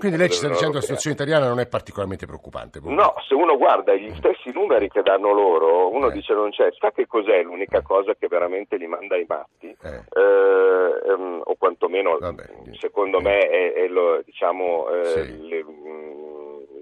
Mm. 0.00 0.08
Quindi 0.08 0.16
lei 0.16 0.30
ci 0.30 0.38
sta 0.38 0.48
dicendo 0.48 0.70
che 0.70 0.76
la 0.76 0.82
situazione 0.82 1.14
italiana 1.14 1.46
non 1.46 1.60
è 1.60 1.66
particolarmente 1.66 2.24
preocupante? 2.24 2.80
Comunque. 2.80 3.04
No, 3.04 3.14
se 3.28 3.34
uno 3.34 3.56
guarda 3.58 3.94
gli 3.94 4.12
stessi 4.16 4.50
numeri 4.50 4.88
che 4.88 5.02
danno 5.02 5.32
loro, 5.32 5.92
uno 5.92 6.08
eh. 6.08 6.12
dice 6.12 6.32
non 6.32 6.50
c'è, 6.50 6.70
sa 6.78 6.90
che 6.90 7.06
cos'è 7.06 7.42
l'unica 7.42 7.78
eh. 7.78 7.82
cosa 7.82 8.14
che 8.14 8.26
veramente 8.26 8.76
li 8.76 8.86
manda 8.86 9.14
ai 9.16 9.26
matti? 9.28 9.76
Eh. 9.82 10.02
Eh, 10.10 11.10
ehm, 11.12 11.42
o 11.44 11.54
quantomeno, 11.56 12.16
Vabbè, 12.18 12.44
secondo 12.78 13.18
eh. 13.18 13.22
me, 13.22 13.38
è, 13.40 13.72
è 13.74 13.88
lo, 13.88 14.22
diciamo, 14.24 14.88
eh, 14.88 15.04
sì. 15.04 15.46
le, 15.46 15.64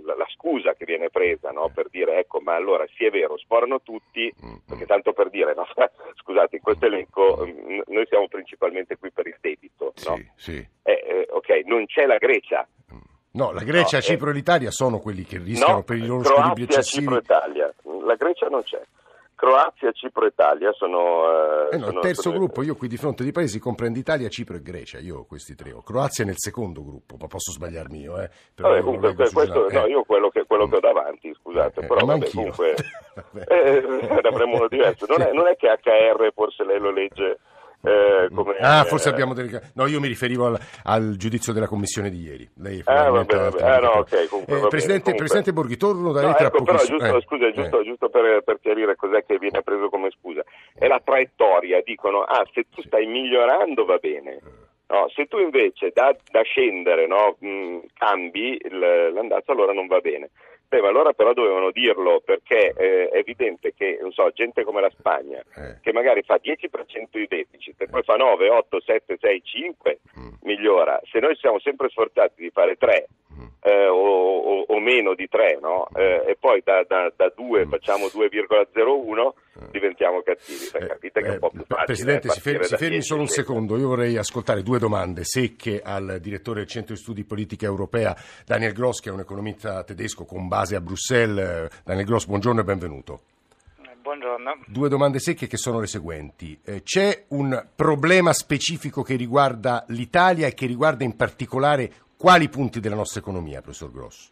la, 0.05 0.15
la, 0.15 0.27
scusa 0.35 0.75
che 0.75 0.85
viene 0.85 1.11
presa 1.11 1.51
no? 1.51 1.71
per 1.75 1.89
dire 1.91 2.19
ecco 2.19 2.41
ma 2.41 2.55
allora 2.55 2.87
sì 2.97 3.05
è 3.05 3.11
vero 3.11 3.37
sporano 3.37 3.83
tutti 3.83 4.33
mm, 4.43 4.49
mm. 4.49 4.57
perché 4.67 4.87
tanto 4.87 5.13
per 5.13 5.29
dire 5.29 5.53
no? 5.55 5.67
scusate 6.17 6.57
in 6.57 6.63
questo 6.63 6.87
elenco 6.87 7.45
mm, 7.47 7.81
noi 7.89 8.07
siamo 8.07 8.27
principalmente 8.29 8.97
qui 8.97 9.11
per 9.11 9.27
il 9.27 9.37
debito 9.39 9.93
sì, 9.95 10.09
no? 10.09 10.19
sì. 10.37 10.67
Eh, 10.83 11.05
eh, 11.07 11.29
ok 11.31 11.49
non 11.67 11.85
c'è 11.85 12.07
la 12.07 12.17
Grecia 12.17 12.67
No, 13.33 13.53
la 13.53 13.63
Grecia, 13.63 13.97
no, 13.97 14.03
Cipro 14.03 14.31
e 14.31 14.33
l'Italia 14.33 14.71
sono 14.71 14.99
quelli 14.99 15.25
che 15.25 15.39
rischiano 15.39 15.75
no, 15.75 15.83
per 15.83 15.97
i 15.97 16.07
loro 16.07 16.23
Croazia, 16.23 16.43
squilibri 16.43 16.63
eccessivi. 16.65 17.03
Cipro 17.03 17.19
Italia. 17.19 17.75
La 18.05 18.15
Grecia 18.15 18.47
non 18.47 18.63
c'è. 18.63 18.83
Croazia, 19.39 19.93
Cipro 19.93 20.25
eItalia 20.25 20.73
sono... 20.73 21.69
Eh, 21.71 21.77
eh 21.77 21.79
no, 21.79 21.85
sono, 21.87 21.99
il 21.99 22.03
terzo 22.03 22.23
sono... 22.23 22.39
gruppo, 22.39 22.65
io 22.65 22.75
qui 22.75 22.89
di 22.89 22.97
fronte 22.97 23.23
di 23.23 23.31
paesi 23.31 23.61
comprendo 23.61 23.97
Italia, 23.97 24.29
Cipro 24.29 24.57
e 24.57 24.63
Grecia, 24.63 24.99
io 24.99 25.19
ho 25.19 25.25
questi 25.27 25.55
tre. 25.55 25.71
Ho 25.71 25.81
Croazia 25.81 26.25
nel 26.25 26.35
secondo 26.37 26.83
gruppo, 26.83 27.17
ma 27.21 27.29
posso 27.29 27.53
sbagliarmi 27.53 28.01
io, 28.01 28.21
eh. 28.21 28.29
Però 28.53 28.71
vabbè, 28.71 28.83
comunque, 28.83 29.15
questo, 29.15 29.69
no, 29.71 29.87
io 29.87 30.03
quello 30.03 30.29
che, 30.31 30.45
quello 30.45 30.67
che 30.67 30.75
ho 30.75 30.81
davanti, 30.81 31.33
scusate, 31.41 31.83
eh, 31.83 31.87
però 31.87 32.05
vabbè, 32.05 32.31
comunque 32.31 32.75
eh, 33.47 34.19
avremo 34.27 34.57
uno 34.57 34.67
diverso. 34.67 35.07
Non 35.09 35.21
è, 35.21 35.31
non 35.31 35.47
è 35.47 35.55
che 35.55 35.69
HR 35.69 36.33
forse 36.35 36.65
lei 36.65 36.81
lo 36.81 36.91
legge 36.91 37.39
eh, 37.81 38.29
come, 38.35 38.57
ah, 38.59 38.83
forse 38.85 39.09
abbiamo 39.09 39.35
delicato. 39.35 39.67
No, 39.75 39.87
io 39.87 40.01
mi 40.01 40.09
riferivo 40.09 40.47
al, 40.47 40.59
al, 40.85 41.15
giudizio 41.17 41.53
della 41.53 41.69
commissione 41.69 42.11
di 42.11 42.23
ieri. 42.23 42.49
Lei 42.57 42.83
ah, 42.85 43.09
vabbè, 43.09 43.37
vabbè. 43.37 43.63
Ah, 43.63 43.79
no, 43.79 43.99
okay, 43.99 44.27
comunque, 44.27 44.59
eh, 44.59 44.69
Presidente. 44.69 45.15
Presidente 45.15 45.53
Borghi, 45.53 45.77
torno 45.77 46.11
da 46.13 46.21
lei 46.21 46.31
no, 46.31 46.37
tra 46.37 46.47
ecco, 46.49 46.63
però, 46.65 46.79
giusto, 46.79 47.17
eh, 47.17 47.21
scusa, 47.23 47.51
giusto, 47.53 47.81
eh. 47.81 47.85
giusto 47.85 48.09
per, 48.09 48.43
per, 48.43 48.59
chiarire 48.61 48.97
cos'è 48.97 49.25
che 49.25 49.39
viene 49.39 49.63
preso 49.63 49.89
come 49.89 50.11
scusa. 50.11 50.43
È 50.75 50.89
la 50.89 51.01
traiettoria, 51.03 51.81
dicono, 51.85 52.23
ah, 52.23 52.45
se 52.53 52.67
tu 52.69 52.83
stai 52.83 53.07
migliorando 53.07 53.85
va 53.85 53.99
bene. 53.99 54.41
No, 54.89 55.07
se 55.15 55.27
tu 55.27 55.39
invece 55.39 55.91
da, 55.93 56.17
da 56.31 56.41
scendere 56.43 57.07
no, 57.07 57.37
mh, 57.39 57.89
cambi 57.95 58.59
l'andazzo 58.71 59.53
allora 59.53 59.73
non 59.73 59.87
va 59.87 60.01
bene. 60.01 60.31
Beh, 60.69 60.83
ma 60.83 60.89
allora 60.89 61.15
però 61.15 61.33
dovevano 61.33 61.71
dirlo 61.71 62.21
perché 62.23 62.75
eh, 62.77 63.09
è 63.09 63.17
evidente 63.17 63.73
che, 63.75 63.99
non 64.03 64.13
so, 64.13 64.31
gente 64.35 64.65
come 64.65 64.83
la 64.83 64.91
Spagna, 64.91 65.43
eh. 65.57 65.79
che 65.81 65.93
magari 65.95 66.23
fa 66.23 66.39
10% 66.43 67.07
di 67.11 67.27
deficit 67.27 67.81
e 67.81 67.87
poi 67.87 68.03
fa 68.03 68.17
9, 68.17 68.51
8, 68.51 68.81
7, 68.81 69.17
6, 69.19 69.43
5, 69.43 70.01
mm. 70.19 70.29
migliora. 70.43 71.01
Se 71.11 71.21
noi 71.21 71.37
siamo 71.37 71.59
sempre 71.59 71.89
sforzati 71.89 72.43
di 72.43 72.51
fare 72.51 72.77
3 72.77 73.07
eh, 73.61 73.87
o, 73.87 74.39
o, 74.39 74.65
o, 74.69 74.81
meno 74.81 75.15
di 75.15 75.29
3, 75.29 75.59
no? 75.61 75.89
Eh, 75.95 76.25
e 76.29 76.37
poi 76.39 76.63
da, 76.65 76.85
da, 76.87 77.13
da 77.15 77.33
2 77.35 77.67
facciamo 77.67 78.07
2,01 78.07 79.71
diventiamo 79.71 80.23
cattivi. 80.23 80.69
Beh, 80.73 80.87
capite 80.87 81.21
che 81.21 81.27
è 81.27 81.33
un 81.33 81.39
po' 81.39 81.51
più 81.51 81.65
facile. 81.67 81.87
Presidente, 81.87 82.29
si 82.31 82.41
fermi, 82.41 82.65
si 82.65 82.77
fermi 82.77 83.03
solo 83.03 83.21
un 83.21 83.27
10. 83.27 83.41
secondo. 83.41 83.77
Io 83.77 83.89
vorrei 83.89 84.17
ascoltare 84.17 84.63
due 84.63 84.79
domande 84.79 85.25
secche 85.25 85.81
al 85.83 86.19
direttore 86.21 86.61
del 86.61 86.69
Centro 86.69 86.95
di 86.95 87.01
Studi 87.01 87.25
Politica 87.25 87.67
Europea, 87.67 88.17
Daniel 88.45 88.73
Gross, 88.73 89.01
che 89.01 89.11
è 89.11 89.13
un 89.13 89.21
economista 89.21 89.83
tedesco 89.85 90.25
con 90.25 90.49
base 90.49 90.77
a 90.77 90.81
Bruxelles. 90.81 91.83
Daniel 91.85 92.07
Gross, 92.07 92.27
buongiorno 92.27 92.61
e 92.61 92.65
benvenuto. 92.65 93.21
Buongiorno. 94.09 94.65
Due 94.67 94.89
domande 94.89 95.19
secche 95.19 95.47
che 95.47 95.59
sono 95.59 95.81
le 95.81 95.87
seguenti. 95.87 96.59
Eh, 96.65 96.83
c'è 96.83 97.25
un 97.29 97.67
problema 97.77 98.33
specifico 98.33 99.03
che 99.03 99.17
riguarda 99.17 99.85
l'Italia 99.89 100.47
e 100.47 100.55
che 100.55 100.65
riguarda 100.65 101.05
in 101.05 101.15
particolare 101.15 101.93
quali 102.19 102.49
punti 102.49 102.81
della 102.81 102.97
nostra 102.97 103.21
economia, 103.21 103.63
professor 103.63 103.93
Gross? 103.93 104.31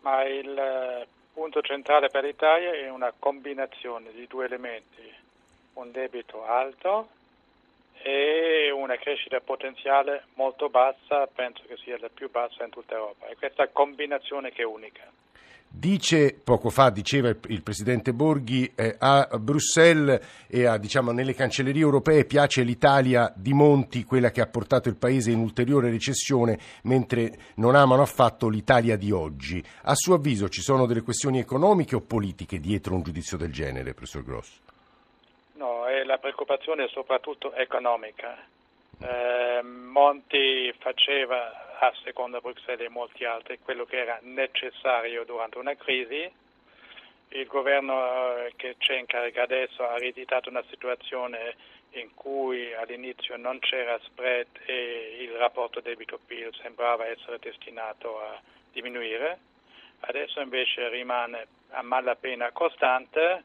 Ma 0.00 0.24
il 0.24 0.58
eh, 0.58 1.06
punto 1.34 1.60
centrale 1.60 2.08
per 2.08 2.24
l'Italia 2.24 2.72
è 2.72 2.88
una 2.88 3.12
combinazione 3.16 4.10
di 4.12 4.26
due 4.26 4.46
elementi, 4.46 5.12
un 5.74 5.92
debito 5.92 6.46
alto 6.46 7.10
e 8.00 8.70
una 8.70 8.96
crescita 8.96 9.40
potenziale 9.40 10.24
molto 10.34 10.70
bassa, 10.70 11.26
penso 11.26 11.62
che 11.66 11.76
sia 11.76 11.98
la 12.00 12.08
più 12.08 12.30
bassa 12.30 12.64
in 12.64 12.70
tutta 12.70 12.94
Europa. 12.94 13.26
È 13.26 13.36
questa 13.36 13.68
combinazione 13.68 14.50
che 14.50 14.62
è 14.62 14.64
unica. 14.64 15.04
Dice, 15.70 16.32
poco 16.42 16.70
fa 16.70 16.88
diceva 16.88 17.28
il, 17.28 17.62
Presidente 17.62 18.14
Borghi, 18.14 18.72
eh, 18.74 18.96
a 18.98 19.28
Bruxelles 19.38 20.46
e 20.48 20.64
a, 20.64 20.78
diciamo, 20.78 21.12
nelle 21.12 21.34
cancellerie 21.34 21.82
europee 21.82 22.24
piace 22.24 22.62
l'Italia 22.62 23.32
di 23.36 23.52
Monti, 23.52 24.02
quella 24.02 24.30
che 24.30 24.40
ha 24.40 24.46
portato 24.46 24.88
il 24.88 24.96
Paese 24.96 25.30
in 25.30 25.38
ulteriore 25.38 25.90
recessione, 25.90 26.58
mentre 26.84 27.32
non 27.56 27.74
amano 27.74 28.02
affatto 28.02 28.48
l'Italia 28.48 28.96
di 28.96 29.12
oggi. 29.12 29.62
A 29.82 29.94
suo 29.94 30.14
avviso 30.14 30.48
ci 30.48 30.62
sono 30.62 30.86
delle 30.86 31.02
questioni 31.02 31.38
economiche 31.38 31.94
o 31.94 32.00
politiche 32.00 32.58
dietro 32.58 32.94
un 32.94 33.02
giudizio 33.02 33.36
del 33.36 33.52
genere, 33.52 33.92
Professor 33.92 34.24
Gross? 34.24 34.60
No, 35.52 35.86
e 35.86 36.04
la 36.04 36.16
preoccupazione 36.16 36.84
è 36.84 36.88
soprattutto 36.88 37.52
economica. 37.54 38.36
Eh, 39.00 39.62
Monti 39.62 40.72
faceva 40.78 41.78
a 41.78 41.92
seconda 42.02 42.40
Bruxelles 42.40 42.86
e 42.86 42.90
molti 42.90 43.24
altri 43.24 43.60
quello 43.60 43.84
che 43.84 43.98
era 43.98 44.18
necessario 44.22 45.24
durante 45.24 45.58
una 45.58 45.76
crisi. 45.76 46.30
Il 47.30 47.46
governo 47.46 48.36
eh, 48.36 48.52
che 48.56 48.76
c'è 48.78 48.96
in 48.96 49.06
carica 49.06 49.42
adesso 49.42 49.86
ha 49.86 49.96
ereditato 49.96 50.48
una 50.48 50.64
situazione 50.68 51.54
in 51.92 52.14
cui 52.14 52.74
all'inizio 52.74 53.36
non 53.36 53.58
c'era 53.60 53.98
spread 54.02 54.46
e 54.66 55.18
il 55.20 55.32
rapporto 55.32 55.80
debito-PIL 55.80 56.54
sembrava 56.60 57.06
essere 57.06 57.38
destinato 57.38 58.20
a 58.20 58.40
diminuire. 58.72 59.38
Adesso 60.00 60.40
invece 60.40 60.88
rimane 60.88 61.46
a 61.70 61.82
malapena 61.82 62.50
costante 62.50 63.44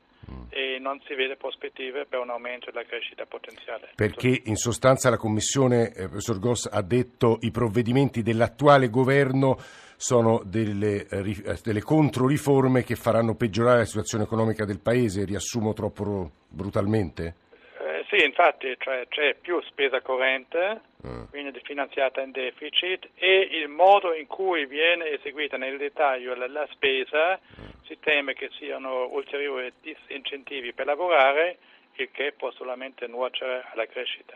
e 0.54 0.78
non 0.80 1.02
si 1.08 1.16
vede 1.16 1.36
prospettive 1.36 2.06
per 2.06 2.20
un 2.20 2.30
aumento 2.30 2.70
della 2.70 2.86
crescita 2.86 3.26
potenziale. 3.26 3.90
Perché 3.96 4.44
in 4.46 4.56
sostanza 4.56 5.10
la 5.10 5.18
Commissione, 5.18 5.90
eh, 5.90 6.08
professor 6.08 6.40
Goss, 6.40 6.70
ha 6.72 6.82
detto 6.82 7.38
i 7.42 7.52
provvedimenti 7.52 8.22
dell'attuale 8.22 8.90
governo 8.90 9.58
sono 9.98 10.42
delle, 10.46 11.08
eh, 11.08 11.60
delle 11.64 11.82
controriforme 11.82 12.84
che 12.84 12.96
faranno 12.96 13.36
peggiorare 13.36 13.80
la 13.80 13.86
situazione 13.86 14.26
economica 14.26 14.66
del 14.66 14.80
Paese, 14.80 15.26
riassumo 15.26 15.74
troppo 15.74 16.30
brutalmente? 16.50 17.36
Eh, 17.80 18.06
sì, 18.10 18.24
infatti 18.24 18.76
cioè, 18.78 19.08
c'è 19.08 19.36
più 19.40 19.62
spesa 19.62 20.02
corrente, 20.02 20.82
mm. 21.06 21.24
quindi 21.30 21.60
finanziata 21.64 22.22
in 22.22 22.32
deficit, 22.32 23.10
e 23.16 23.48
il 23.52 23.68
modo 23.68 24.14
in 24.14 24.28
cui 24.28 24.66
viene 24.66 25.10
eseguita 25.12 25.58
nel 25.58 25.78
dettaglio 25.78 26.36
la, 26.36 26.48
la 26.48 26.68
spesa 26.72 27.40
mm. 27.40 27.86
si 27.86 27.98
teme 28.00 28.34
che 28.34 28.50
siano 28.58 29.08
ulteriori 29.08 29.74
disincentivi 29.82 30.74
per 30.74 30.86
lavorare, 30.86 31.58
il 31.96 32.10
che 32.12 32.32
può 32.32 32.52
solamente 32.52 33.08
nuocere 33.08 33.66
alla 33.72 33.86
crescita. 33.86 34.36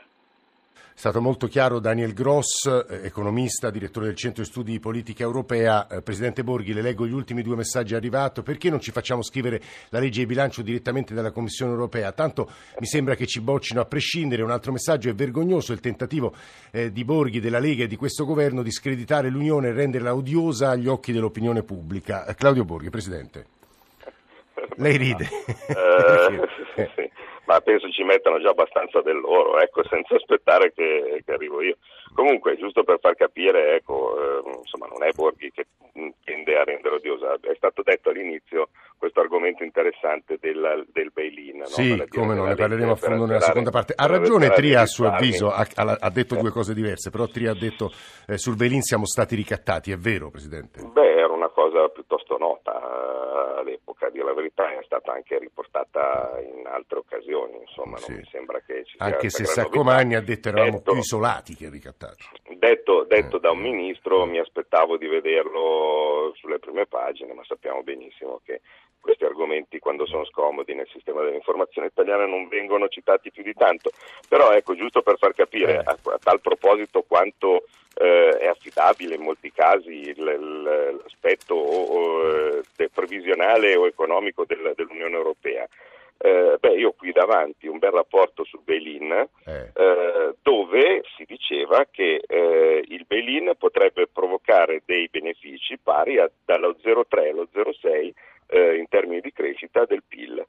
È 0.98 1.00
stato 1.00 1.22
molto 1.22 1.46
chiaro 1.46 1.78
Daniel 1.78 2.12
Gross, 2.12 2.66
economista, 3.04 3.70
direttore 3.70 4.08
del 4.08 4.16
Centro 4.16 4.42
di 4.42 4.50
Studi 4.50 4.72
di 4.72 4.80
Politica 4.80 5.22
Europea. 5.22 5.86
Eh, 5.86 6.02
Presidente 6.02 6.44
Borghi, 6.44 6.74
le 6.74 6.82
leggo 6.82 7.06
gli 7.06 7.14
ultimi 7.14 7.44
due 7.44 7.56
messaggi 7.56 7.94
arrivati. 7.94 8.42
Perché 8.42 8.72
non 8.72 8.80
ci 8.80 8.90
facciamo 8.90 9.22
scrivere 9.22 9.62
la 9.90 10.00
legge 10.00 10.22
di 10.22 10.26
bilancio 10.26 10.64
direttamente 10.64 11.14
dalla 11.14 11.30
Commissione 11.30 11.72
Europea? 11.72 12.12
Tanto 12.14 12.50
mi 12.80 12.88
sembra 12.88 13.14
che 13.14 13.28
ci 13.28 13.42
boccino 13.42 13.80
a 13.80 13.86
prescindere. 13.86 14.42
Un 14.42 14.50
altro 14.50 14.72
messaggio 14.72 15.10
è 15.10 15.14
vergognoso 15.14 15.72
il 15.72 15.82
tentativo 15.82 16.34
eh, 16.72 16.92
di 16.92 17.06
Borghi, 17.06 17.40
della 17.40 17.60
Lega 17.60 17.84
e 17.84 17.88
di 17.88 17.96
questo 17.96 18.26
governo 18.26 18.64
di 18.64 18.72
screditare 18.72 19.30
l'Unione 19.30 19.68
e 19.68 19.74
renderla 19.74 20.16
odiosa 20.16 20.72
agli 20.72 20.88
occhi 20.88 21.12
dell'opinione 21.12 21.62
pubblica. 21.62 22.26
Eh, 22.26 22.34
Claudio 22.34 22.66
Borghi, 22.66 22.90
Presidente. 22.90 23.46
Lei 24.78 24.98
ride. 24.98 25.30
Eh, 25.68 26.42
sì 26.96 27.16
ma 27.48 27.62
penso 27.62 27.90
ci 27.90 28.04
mettano 28.04 28.40
già 28.40 28.50
abbastanza 28.50 29.02
del 29.02 29.20
loro, 29.20 29.60
ecco, 29.60 29.82
senza 29.88 30.16
aspettare 30.20 30.74
che, 30.74 31.24
che 31.26 31.32
arrivo 31.32 31.62
io. 31.62 31.78
Comunque, 32.14 32.58
giusto 32.58 32.84
per 32.84 33.00
far 33.00 33.16
capire, 33.16 33.76
ecco, 33.76 34.16
eh, 34.20 34.58
insomma, 34.58 34.88
non 34.88 35.04
è 35.04 35.12
Borghi 35.14 35.52
che 35.52 35.66
tende 36.24 36.58
a 36.58 36.64
rendere 36.64 36.96
odiosa, 36.96 37.34
è 37.42 37.56
stato 37.56 37.82
detto 37.84 38.10
all'inizio 38.10 38.70
questo 38.98 39.22
argomento 39.22 39.64
interessante 39.64 40.38
del, 40.40 40.86
del 40.92 41.12
bail-in. 41.14 41.64
Sì, 41.66 41.96
no? 41.96 42.06
come 42.10 42.36
no, 42.36 42.46
ne 42.46 42.56
parleremo 42.56 42.92
a 42.92 42.96
fondo 42.96 43.26
nella 43.26 43.40
seconda 43.40 43.70
parte. 43.70 43.94
Ha 43.96 44.08
ragione 44.08 44.50
Tria 44.50 44.82
a 44.82 44.86
suo 44.86 45.08
avviso, 45.08 45.50
ha, 45.50 45.66
ha, 45.76 46.10
detto 46.10 46.36
due 46.36 46.52
cose 46.52 46.74
diverse, 46.74 47.10
però 47.10 47.28
Tria 47.28 47.52
ha 47.52 47.58
detto 47.58 47.92
eh, 48.28 48.38
sul 48.38 48.56
bail-in 48.56 48.82
siamo 48.82 49.06
stati 49.06 49.36
ricattati, 49.36 49.92
è 49.92 49.98
vero 49.98 50.30
Presidente? 50.30 50.84
Beh, 50.84 51.16
era 51.16 51.32
una 51.32 51.50
cosa 51.50 51.88
piuttosto 51.90 52.38
nota 52.38 52.72
uh, 52.72 53.60
all'epoca, 53.60 54.08
a 54.08 54.10
dire 54.10 54.26
la 54.26 54.34
verità, 54.34 54.67
stata 54.98 55.14
anche 55.14 55.38
riportata 55.38 56.40
in 56.42 56.66
altre 56.66 57.00
occasioni, 57.00 57.58
insomma, 57.60 57.98
sì. 57.98 58.12
non 58.12 58.20
mi 58.20 58.28
sembra 58.32 58.60
che 58.62 58.84
ci 58.86 58.96
sia 58.98 59.06
Anche 59.06 59.30
se 59.30 59.46
Saccomagni 59.46 60.16
ha 60.16 60.22
detto 60.22 60.50
eravamo 60.50 60.78
detto, 60.78 60.92
più 60.92 61.00
isolati 61.00 61.56
che 61.56 61.70
ricattati. 61.70 62.24
Detto, 62.58 63.04
detto 63.04 63.38
eh. 63.38 63.40
da 63.40 63.52
un 63.52 63.60
ministro, 63.60 64.26
mi 64.26 64.40
aspettavo 64.40 64.98
di 64.98 65.08
vederlo 65.08 66.34
sulle 66.36 66.60
prime 66.60 66.86
pagine, 66.88 67.34
ma 67.34 67.44
sappiamo 67.46 67.84
benissimo 67.84 68.42
che 68.44 68.62
questi 69.00 69.24
argomenti 69.24 69.80
quando 69.80 70.06
sono 70.06 70.26
scomodi 70.26 70.74
nel 70.74 70.88
sistema 70.92 71.22
dell'informazione 71.24 71.88
italiana 71.88 72.26
non 72.26 72.48
vengono 72.48 72.88
citati 72.88 73.32
più 73.32 73.44
di 73.44 73.54
tanto. 73.54 73.92
Però 74.28 74.52
ecco, 74.52 74.76
giusto 74.76 75.02
per 75.02 75.18
far 75.18 75.34
capire 75.34 75.78
a, 75.78 75.98
a 76.04 76.20
tal 76.22 76.42
proposito 76.42 77.04
quanto 77.08 77.64
eh, 77.96 78.38
è 78.38 78.48
affidabile 78.48 79.16
in 79.16 79.22
molti 79.22 79.52
casi 79.52 79.92
il, 79.92 80.18
il, 80.18 80.62
l'aspetto 81.04 81.56
o, 81.56 81.84
o, 81.84 82.62
previsionale 82.94 83.76
o 83.76 83.88
economico 83.88 84.46
del, 84.46 84.74
dell'Unione 84.76 85.16
Europea. 85.16 85.68
Eh, 86.20 86.58
beh, 86.60 86.74
io 86.74 86.90
ho 86.90 86.94
qui 86.98 87.12
davanti 87.12 87.68
un 87.68 87.78
bel 87.78 87.92
rapporto 87.92 88.44
sul 88.44 88.62
bail-in 88.64 89.12
eh. 89.12 89.72
Eh, 89.72 90.34
dove 90.42 91.04
si 91.16 91.26
diceva 91.28 91.86
che 91.92 92.24
eh, 92.26 92.84
il 92.88 93.06
bail-in 93.06 93.54
potrebbe 93.56 94.08
provocare 94.08 94.82
dei 94.84 95.08
benefici 95.12 95.78
pari 95.78 96.18
a, 96.18 96.28
dallo 96.44 96.76
0,3 96.84 97.30
allo 97.30 97.48
0,6 97.54 98.12
eh, 98.48 98.78
in 98.78 98.88
termini 98.88 99.22
di 99.22 99.32
crescita 99.32 99.86
del 99.86 100.04
PIL. 100.08 100.46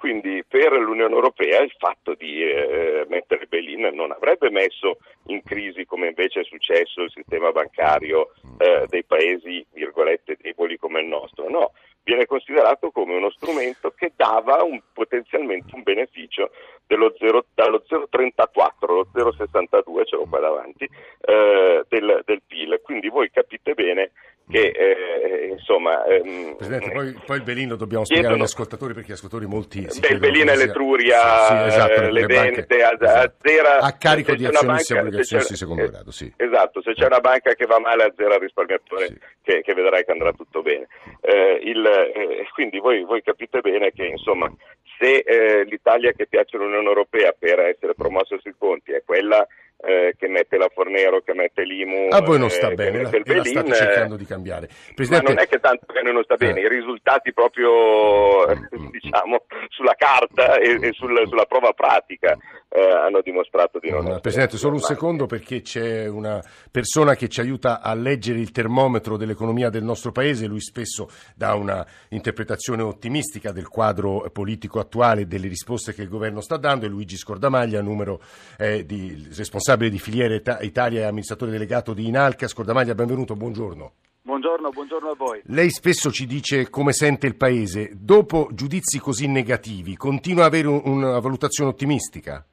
Quindi 0.00 0.42
per 0.48 0.72
l'Unione 0.72 1.14
Europea 1.14 1.60
il 1.60 1.74
fatto 1.76 2.14
di 2.14 2.42
eh, 2.42 3.04
mettere 3.10 3.44
bail-in 3.46 3.90
non 3.92 4.12
avrebbe 4.12 4.48
messo 4.50 4.96
in 5.26 5.42
crisi 5.42 5.84
come 5.84 6.06
invece 6.06 6.40
è 6.40 6.44
successo 6.44 7.02
il 7.02 7.10
sistema 7.10 7.52
bancario 7.52 8.32
eh, 8.56 8.86
dei 8.88 9.04
paesi, 9.04 9.62
virgolette, 9.74 10.38
deboli 10.40 10.78
come 10.78 11.00
il 11.00 11.06
nostro. 11.06 11.50
No, 11.50 11.72
viene 12.02 12.24
considerato 12.24 12.90
come 12.90 13.14
uno 13.14 13.30
strumento 13.30 13.90
che 13.90 14.12
dava 14.16 14.62
un, 14.62 14.80
potenzialmente 14.90 15.74
un 15.74 15.82
beneficio 15.82 16.50
0, 16.86 17.44
dallo 17.54 17.84
0,34 17.86 18.70
allo 18.80 19.06
0,62, 19.14 20.06
ce 20.06 20.16
l'ho 20.16 20.26
qua 20.26 20.40
davanti, 20.40 20.88
eh, 21.20 21.84
del, 21.88 22.22
del 22.24 22.42
PIL. 22.46 22.80
Quindi 22.82 23.08
voi 23.08 23.30
capite 23.30 23.74
bene 23.74 24.12
che 24.50 24.72
eh, 24.74 25.46
insomma 25.50 26.04
ehm, 26.04 26.56
Presidente 26.56 26.90
poi, 26.90 27.14
poi, 27.24 27.36
il 27.36 27.42
Belino 27.42 27.76
dobbiamo 27.76 28.04
spiegare 28.04 28.34
agli 28.34 28.42
ascoltatori 28.42 28.92
perché 28.92 29.10
gli 29.10 29.14
ascoltatori 29.14 29.46
molti 29.46 29.88
si 29.88 30.00
beh, 30.00 30.08
il 30.08 30.18
Belino 30.18 30.50
è 30.50 30.56
l'Etruria 30.56 31.20
sì, 31.20 31.56
sì, 31.56 31.66
esatto, 31.68 32.00
le, 32.00 32.10
le 32.10 32.26
Dente 32.26 32.82
a, 32.82 32.92
esatto. 32.92 33.34
Zera 33.42 33.78
a 33.78 33.92
carico 33.96 34.34
di 34.34 34.44
azionisti 34.44 34.92
e 34.92 34.98
obbligazioni 34.98 35.44
di 35.48 35.56
secondo 35.56 35.82
eh, 35.82 35.88
grado 35.88 36.10
sì. 36.10 36.32
esatto 36.36 36.82
se 36.82 36.92
c'è 36.94 37.06
una 37.06 37.20
banca 37.20 37.54
che 37.54 37.66
va 37.66 37.78
male 37.78 38.02
a 38.02 38.12
zero 38.16 38.34
al 38.34 38.40
risparmiatore 38.40 39.06
sì. 39.06 39.18
che, 39.42 39.62
che, 39.62 39.74
vedrai 39.74 40.04
che 40.04 40.10
andrà 40.10 40.32
tutto 40.32 40.62
bene 40.62 40.88
eh, 41.20 41.60
il, 41.62 41.84
eh, 41.86 42.48
quindi 42.52 42.78
voi, 42.78 43.04
voi, 43.04 43.22
capite 43.22 43.60
bene 43.60 43.92
che 43.92 44.04
insomma 44.04 44.52
se 44.98 45.18
eh, 45.18 45.64
l'Italia 45.64 46.12
che 46.12 46.26
piace 46.26 46.56
all'Unione 46.56 46.86
Europea 46.86 47.34
per 47.38 47.60
essere 47.60 47.94
promossa 47.94 48.36
sui 48.38 48.54
conti 48.58 48.92
è 48.92 49.02
quella 49.04 49.46
eh, 49.82 50.14
che 50.18 50.28
mette 50.28 50.56
la 50.56 50.68
Fornero, 50.72 51.20
che 51.20 51.34
mette 51.34 51.62
l'IMU. 51.62 52.08
A 52.10 52.20
voi 52.20 52.38
non 52.38 52.50
sta 52.50 52.68
eh, 52.68 52.74
bene, 52.74 53.02
la, 53.02 53.10
la 53.10 53.44
state 53.44 53.74
cercando 53.74 54.16
di 54.16 54.24
cambiare. 54.26 54.68
Presidente... 54.94 55.24
Ma 55.24 55.32
non 55.34 55.42
è 55.42 55.48
che 55.48 55.58
tanto 55.58 55.86
che 55.86 55.98
a 55.98 56.02
noi 56.02 56.12
non 56.12 56.24
sta 56.24 56.36
bene, 56.36 56.60
eh. 56.60 56.64
i 56.64 56.68
risultati 56.68 57.32
proprio 57.32 58.46
mm, 58.48 58.52
mm, 58.52 58.82
mm. 58.82 58.90
diciamo 59.00 59.44
sulla 59.68 59.94
carta 59.96 60.58
e, 60.58 60.78
e 60.80 60.92
sul, 60.92 61.22
sulla 61.26 61.46
prova 61.46 61.72
pratica 61.72 62.36
eh, 62.72 62.80
hanno 62.80 63.20
dimostrato 63.20 63.80
di 63.80 63.90
non... 63.90 64.04
No, 64.04 64.20
Presidente, 64.20 64.56
solo 64.56 64.74
un 64.74 64.80
secondo 64.80 65.26
perché 65.26 65.60
c'è 65.60 66.06
una 66.06 66.40
persona 66.70 67.16
che 67.16 67.28
ci 67.28 67.40
aiuta 67.40 67.80
a 67.80 67.92
leggere 67.94 68.38
il 68.38 68.52
termometro 68.52 69.16
dell'economia 69.16 69.70
del 69.70 69.82
nostro 69.82 70.12
Paese, 70.12 70.46
lui 70.46 70.60
spesso 70.60 71.08
dà 71.34 71.54
una 71.54 71.84
interpretazione 72.10 72.82
ottimistica 72.82 73.50
del 73.50 73.66
quadro 73.66 74.30
politico 74.32 74.78
attuale 74.78 75.22
e 75.22 75.26
delle 75.26 75.48
risposte 75.48 75.92
che 75.92 76.02
il 76.02 76.08
governo 76.08 76.40
sta 76.40 76.56
dando, 76.56 76.86
è 76.86 76.88
Luigi 76.88 77.16
Scordamaglia, 77.16 77.82
numero 77.82 78.20
eh, 78.56 78.86
di, 78.86 79.28
responsabile 79.34 79.90
di 79.90 79.98
filiere 79.98 80.40
Italia 80.60 81.00
e 81.00 81.04
amministratore 81.04 81.50
delegato 81.50 81.92
di 81.92 82.06
Inalca. 82.06 82.46
Scordamaglia, 82.46 82.94
benvenuto, 82.94 83.34
buongiorno. 83.34 83.92
Buongiorno, 84.22 84.68
buongiorno 84.68 85.10
a 85.10 85.14
voi. 85.16 85.40
Lei 85.46 85.70
spesso 85.70 86.12
ci 86.12 86.26
dice 86.26 86.70
come 86.70 86.92
sente 86.92 87.26
il 87.26 87.34
Paese. 87.34 87.90
Dopo 87.94 88.48
giudizi 88.52 89.00
così 89.00 89.26
negativi, 89.26 89.96
continua 89.96 90.44
ad 90.44 90.52
avere 90.52 90.68
un, 90.68 90.82
una 90.84 91.18
valutazione 91.18 91.70
ottimistica? 91.70 92.44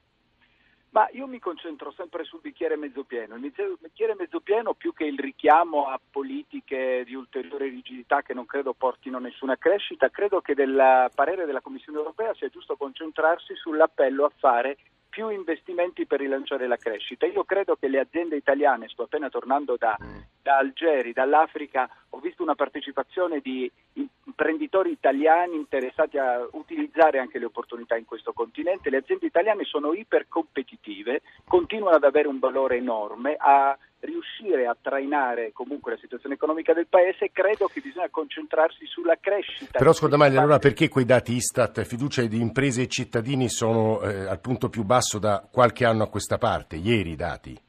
Ma 0.89 1.07
io 1.11 1.27
mi 1.27 1.39
concentro 1.39 1.91
sempre 1.91 2.23
sul 2.23 2.39
bicchiere 2.41 2.77
mezzo 2.77 3.03
pieno. 3.03 3.35
Il 3.35 3.53
bicchiere 3.79 4.15
mezzo 4.15 4.39
pieno, 4.39 4.73
più 4.73 4.93
che 4.93 5.03
il 5.03 5.19
richiamo 5.19 5.87
a 5.87 5.99
politiche 6.09 7.03
di 7.05 7.13
ulteriore 7.13 7.67
rigidità 7.67 8.21
che 8.21 8.33
non 8.33 8.45
credo 8.45 8.73
portino 8.73 9.19
nessuna 9.19 9.57
crescita, 9.57 10.09
credo 10.09 10.41
che 10.41 10.55
del 10.55 11.11
parere 11.13 11.45
della 11.45 11.61
Commissione 11.61 11.97
europea 11.97 12.33
sia 12.33 12.47
giusto 12.49 12.77
concentrarsi 12.77 13.53
sull'appello 13.55 14.25
a 14.25 14.31
fare 14.37 14.77
più 15.17 15.29
investimenti 15.29 16.05
per 16.05 16.19
rilanciare 16.19 16.67
la 16.67 16.77
crescita. 16.77 17.25
Io 17.25 17.43
credo 17.43 17.75
che 17.75 17.87
le 17.87 17.99
aziende 17.99 18.35
italiane, 18.35 18.87
sto 18.87 19.01
appena 19.01 19.29
tornando 19.29 19.75
da, 19.75 19.97
da 20.43 20.57
Algeri, 20.57 21.11
dall'Africa, 21.11 21.89
ho 22.09 22.19
visto 22.19 22.43
una 22.43 22.53
partecipazione 22.53 23.39
di 23.39 23.69
imprenditori 23.93 24.91
italiani 24.91 25.55
interessati 25.55 26.19
a 26.19 26.47
utilizzare 26.51 27.17
anche 27.17 27.39
le 27.39 27.45
opportunità 27.45 27.97
in 27.97 28.05
questo 28.05 28.31
continente. 28.31 28.91
Le 28.91 28.97
aziende 28.97 29.25
italiane 29.25 29.63
sono 29.63 29.91
ipercompetitive, 29.91 31.23
continuano 31.47 31.95
ad 31.95 32.03
avere 32.03 32.27
un 32.27 32.37
valore 32.37 32.75
enorme, 32.77 33.35
a 33.39 33.75
riuscire 33.99 34.67
a 34.67 34.75
trainare 34.79 35.51
comunque 35.53 35.93
la 35.93 35.97
situazione 35.97 36.35
economica 36.35 36.73
del 36.73 36.87
paese, 36.87 37.31
credo 37.31 37.67
che 37.67 37.81
bisogna 37.81 38.09
concentrarsi 38.09 38.85
sulla 38.85 39.17
crescita. 39.19 39.77
Però 39.77 39.93
Scordamaglia, 39.93 40.39
allora 40.39 40.59
perché 40.59 40.87
quei 40.89 41.05
dati 41.05 41.33
Istat, 41.33 41.83
fiducia 41.83 42.21
di 42.23 42.39
imprese 42.39 42.83
e 42.83 42.87
cittadini 42.87 43.49
sono 43.49 44.01
eh, 44.01 44.25
al 44.25 44.39
punto 44.39 44.69
più 44.69 44.83
basso 44.83 45.19
da 45.19 45.47
qualche 45.49 45.85
anno 45.85 46.03
a 46.03 46.09
questa 46.09 46.37
parte, 46.37 46.75
ieri 46.75 47.11
i 47.11 47.15
dati? 47.15 47.59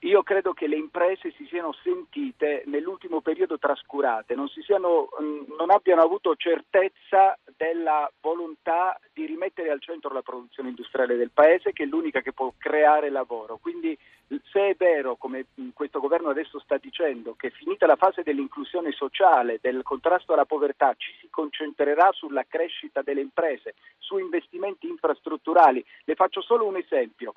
Io 0.00 0.22
credo 0.22 0.52
che 0.52 0.66
le 0.66 0.76
imprese 0.76 1.32
si 1.32 1.46
siano 1.46 1.72
sentite 1.82 2.62
nell'ultimo 2.66 3.22
periodo 3.22 3.58
trascurate, 3.58 4.34
non, 4.34 4.46
siano, 4.48 5.08
mm, 5.20 5.54
non, 5.56 5.70
abbiano 5.70 6.02
avuto 6.02 6.36
certezza 6.36 7.36
della 7.56 8.10
volontà 8.20 9.00
di 9.14 9.24
rimettere 9.24 9.70
al 9.70 9.80
centro 9.80 10.12
la 10.12 10.20
produzione 10.20 10.68
industriale 10.68 11.16
del 11.16 11.30
Paese, 11.30 11.72
che 11.72 11.84
è 11.84 11.86
l'unica 11.86 12.20
che 12.20 12.34
può 12.34 12.52
creare 12.58 13.08
lavoro. 13.08 13.56
Quindi 13.56 13.98
se 14.52 14.68
è 14.68 14.74
vero, 14.74 15.16
come 15.16 15.46
questo 15.72 15.98
governo 15.98 16.28
adesso 16.28 16.58
sta 16.60 16.76
dicendo, 16.76 17.34
che 17.34 17.48
finita 17.48 17.86
la 17.86 17.96
fase 17.96 18.22
dell'inclusione 18.22 18.92
sociale, 18.92 19.58
del 19.62 19.82
contrasto 19.82 20.34
alla 20.34 20.44
povertà, 20.44 20.94
ci 20.98 21.12
si 21.20 21.28
concentrerà 21.30 22.12
sulla 22.12 22.44
crescita 22.46 23.00
delle 23.00 23.22
imprese, 23.22 23.74
su 23.98 24.18
investimenti 24.18 24.88
infrastrutturali, 24.88 25.82
le 26.04 26.14
faccio 26.14 26.42
solo 26.42 26.66
un 26.66 26.76
esempio 26.76 27.34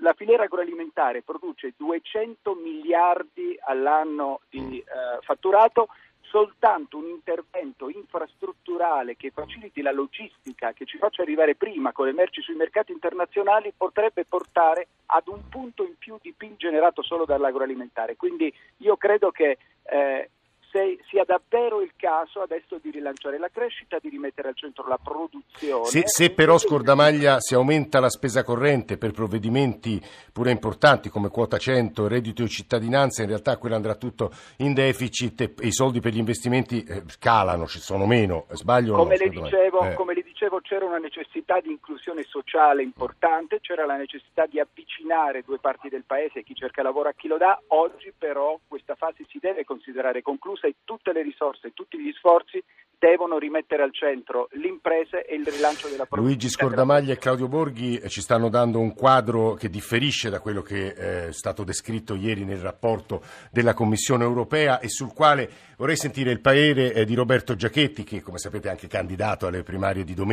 la 0.00 0.12
filiera 0.12 0.44
agroalimentare 0.44 1.22
produce 1.22 1.72
200 1.76 2.54
miliardi 2.54 3.58
all'anno 3.64 4.40
di 4.50 4.78
eh, 4.78 4.84
fatturato, 5.22 5.88
soltanto 6.20 6.96
un 6.96 7.06
intervento 7.06 7.88
infrastrutturale 7.88 9.16
che 9.16 9.30
faciliti 9.30 9.80
la 9.82 9.92
logistica, 9.92 10.72
che 10.72 10.84
ci 10.84 10.98
faccia 10.98 11.22
arrivare 11.22 11.54
prima 11.54 11.92
con 11.92 12.06
le 12.06 12.12
merci 12.12 12.42
sui 12.42 12.56
mercati 12.56 12.92
internazionali, 12.92 13.72
potrebbe 13.76 14.24
portare 14.24 14.88
ad 15.06 15.28
un 15.28 15.48
punto 15.48 15.84
in 15.84 15.96
più 15.96 16.18
di 16.20 16.34
PIL 16.36 16.56
generato 16.56 17.02
solo 17.02 17.24
dall'agroalimentare. 17.24 18.16
Quindi 18.16 18.52
io 18.78 18.96
credo 18.96 19.30
che 19.30 19.58
eh, 19.84 20.30
se 20.74 20.98
sia 21.08 21.22
davvero 21.24 21.80
il 21.80 21.92
caso 21.94 22.42
adesso 22.42 22.78
di 22.82 22.90
rilanciare 22.90 23.38
la 23.38 23.48
crescita, 23.48 23.98
di 24.02 24.08
rimettere 24.08 24.48
al 24.48 24.56
centro 24.56 24.84
la 24.88 24.98
produzione. 25.00 25.84
Se, 25.84 26.02
se 26.04 26.30
però 26.30 26.58
Scordamaglia 26.58 27.38
si 27.38 27.54
aumenta 27.54 28.00
la 28.00 28.10
spesa 28.10 28.42
corrente 28.42 28.98
per 28.98 29.12
provvedimenti 29.12 30.02
pure 30.32 30.50
importanti 30.50 31.08
come 31.10 31.28
quota 31.28 31.58
100, 31.58 32.08
reddito 32.08 32.42
di 32.42 32.48
cittadinanza, 32.48 33.22
in 33.22 33.28
realtà 33.28 33.56
quello 33.56 33.76
andrà 33.76 33.94
tutto 33.94 34.32
in 34.58 34.74
deficit 34.74 35.40
e, 35.42 35.54
i 35.60 35.72
soldi 35.72 36.00
per 36.00 36.12
gli 36.12 36.18
investimenti 36.18 36.82
eh, 36.82 37.04
calano, 37.20 37.68
ci 37.68 37.78
sono 37.78 38.04
meno. 38.04 38.46
Sbaglio 38.50 38.96
come, 38.96 39.16
no, 39.16 39.24
le 39.24 39.30
dicevo, 39.30 39.84
eh. 39.84 39.94
come 39.94 40.14
le 40.14 40.22
dicevo 40.22 40.33
c'era 40.62 40.84
una 40.84 40.98
necessità 40.98 41.60
di 41.60 41.70
inclusione 41.70 42.22
sociale 42.22 42.82
importante, 42.82 43.60
c'era 43.60 43.86
la 43.86 43.96
necessità 43.96 44.46
di 44.46 44.60
avvicinare 44.60 45.42
due 45.42 45.58
parti 45.58 45.88
del 45.88 46.04
paese, 46.06 46.42
chi 46.42 46.54
cerca 46.54 46.82
lavoro 46.82 47.08
a 47.08 47.14
chi 47.14 47.28
lo 47.28 47.36
dà, 47.36 47.60
oggi 47.68 48.12
però 48.16 48.58
questa 48.66 48.94
fase 48.94 49.24
si 49.28 49.38
deve 49.40 49.64
considerare 49.64 50.22
conclusa 50.22 50.66
e 50.66 50.76
tutte 50.84 51.12
le 51.12 51.22
risorse, 51.22 51.72
tutti 51.72 51.98
gli 51.98 52.12
sforzi 52.12 52.62
devono 52.96 53.38
rimettere 53.38 53.82
al 53.82 53.92
centro 53.92 54.48
l'impresa 54.52 55.18
e 55.22 55.34
il 55.34 55.46
rilancio 55.46 55.88
della 55.88 56.06
produzione. 56.06 56.22
Luigi 56.22 56.48
Scordamaglia 56.48 57.12
e 57.12 57.18
Claudio 57.18 57.48
Borghi 57.48 58.00
ci 58.08 58.22
stanno 58.22 58.48
dando 58.48 58.78
un 58.80 58.94
quadro 58.94 59.54
che 59.54 59.68
differisce 59.68 60.30
da 60.30 60.40
quello 60.40 60.62
che 60.62 60.94
è 60.94 61.32
stato 61.32 61.64
descritto 61.64 62.14
ieri 62.14 62.44
nel 62.44 62.60
rapporto 62.60 63.22
della 63.50 63.74
Commissione 63.74 64.24
europea 64.24 64.78
e 64.78 64.88
sul 64.88 65.12
quale 65.12 65.50
vorrei 65.76 65.96
sentire 65.96 66.30
il 66.30 66.40
parere 66.40 67.04
di 67.04 67.14
Roberto 67.14 67.54
Giachetti, 67.54 68.04
che 68.04 68.22
come 68.22 68.38
sapete 68.38 68.68
è 68.68 68.70
anche 68.70 68.86
candidato 68.86 69.46
alle 69.46 69.62
primarie 69.62 70.04
di 70.04 70.14
domenica 70.14 70.32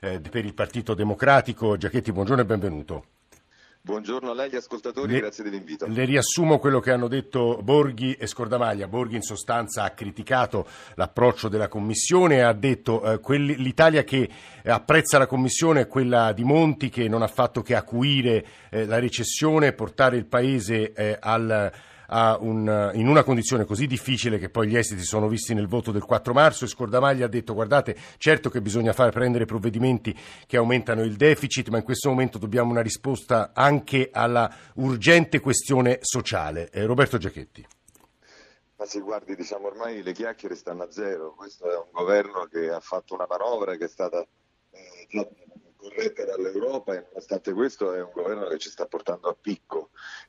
eh, 0.00 0.20
per 0.20 0.44
il 0.44 0.54
Partito 0.54 0.94
Democratico. 0.94 1.76
Giachetti, 1.76 2.12
buongiorno 2.12 2.42
e 2.42 2.44
benvenuto. 2.46 3.04
Buongiorno 3.84 4.30
a 4.30 4.34
lei 4.34 4.48
gli 4.48 4.54
ascoltatori, 4.54 5.12
le, 5.12 5.18
grazie 5.18 5.42
dell'invito. 5.42 5.86
Le 5.88 6.04
riassumo 6.04 6.60
quello 6.60 6.78
che 6.78 6.92
hanno 6.92 7.08
detto 7.08 7.58
Borghi 7.64 8.12
e 8.12 8.28
Scordamaglia. 8.28 8.86
Borghi 8.86 9.16
in 9.16 9.22
sostanza 9.22 9.82
ha 9.82 9.90
criticato 9.90 10.68
l'approccio 10.94 11.48
della 11.48 11.66
Commissione 11.66 12.36
e 12.36 12.40
ha 12.42 12.52
detto 12.52 13.02
eh, 13.02 13.18
quelli, 13.18 13.56
l'Italia 13.56 14.04
che 14.04 14.28
apprezza 14.64 15.18
la 15.18 15.26
Commissione 15.26 15.80
è 15.80 15.88
quella 15.88 16.32
di 16.32 16.44
Monti 16.44 16.90
che 16.90 17.08
non 17.08 17.22
ha 17.22 17.26
fatto 17.26 17.60
che 17.62 17.74
acuire 17.74 18.46
eh, 18.70 18.86
la 18.86 19.00
recessione 19.00 19.72
portare 19.72 20.16
il 20.16 20.26
Paese 20.26 20.92
eh, 20.92 21.16
al 21.18 21.72
un, 22.40 22.90
in 22.94 23.08
una 23.08 23.22
condizione 23.22 23.64
così 23.64 23.86
difficile 23.86 24.38
che 24.38 24.50
poi 24.50 24.68
gli 24.68 24.76
esiti 24.76 25.02
sono 25.02 25.28
visti 25.28 25.54
nel 25.54 25.66
voto 25.66 25.90
del 25.90 26.04
4 26.04 26.32
marzo 26.32 26.64
e 26.64 26.68
Scordamaglia 26.68 27.26
ha 27.26 27.28
detto 27.28 27.54
guardate 27.54 27.96
certo 28.18 28.50
che 28.50 28.60
bisogna 28.60 28.92
fare 28.92 29.10
prendere 29.10 29.44
provvedimenti 29.44 30.16
che 30.46 30.56
aumentano 30.56 31.02
il 31.02 31.16
deficit 31.16 31.68
ma 31.68 31.78
in 31.78 31.84
questo 31.84 32.08
momento 32.08 32.38
dobbiamo 32.38 32.70
una 32.70 32.82
risposta 32.82 33.52
anche 33.54 34.10
alla 34.12 34.54
urgente 34.74 35.40
questione 35.40 35.98
sociale. 36.00 36.70
Eh, 36.70 36.84
Roberto 36.84 37.18
Giachetti. 37.18 37.66
Ma 38.76 38.86
sì, 38.86 39.00
guardi, 39.00 39.36
diciamo 39.36 39.68
ormai 39.68 40.02
le 40.02 40.12
chiacchiere 40.12 40.56
stanno 40.56 40.82
a 40.82 40.90
zero. 40.90 41.34
Questo 41.34 41.70
è 41.70 41.76
un 41.76 41.88
governo 41.92 42.46
che 42.50 42.68
ha 42.68 42.80
fatto 42.80 43.14
una 43.14 43.26
manovra 43.28 43.76
che 43.76 43.84
è 43.84 43.88
stata 43.88 44.26
eh, 44.70 45.28
corretta 45.76 46.24
dall'Europa 46.24 46.94
e 46.94 47.04
nonostante 47.08 47.52
questo 47.52 47.92
è 47.92 48.02
un 48.02 48.10
governo 48.12 48.46
che 48.46 48.58
ci 48.58 48.70
sta 48.70 48.86
portando 48.86 49.28
a 49.28 49.36
picco. 49.40 49.81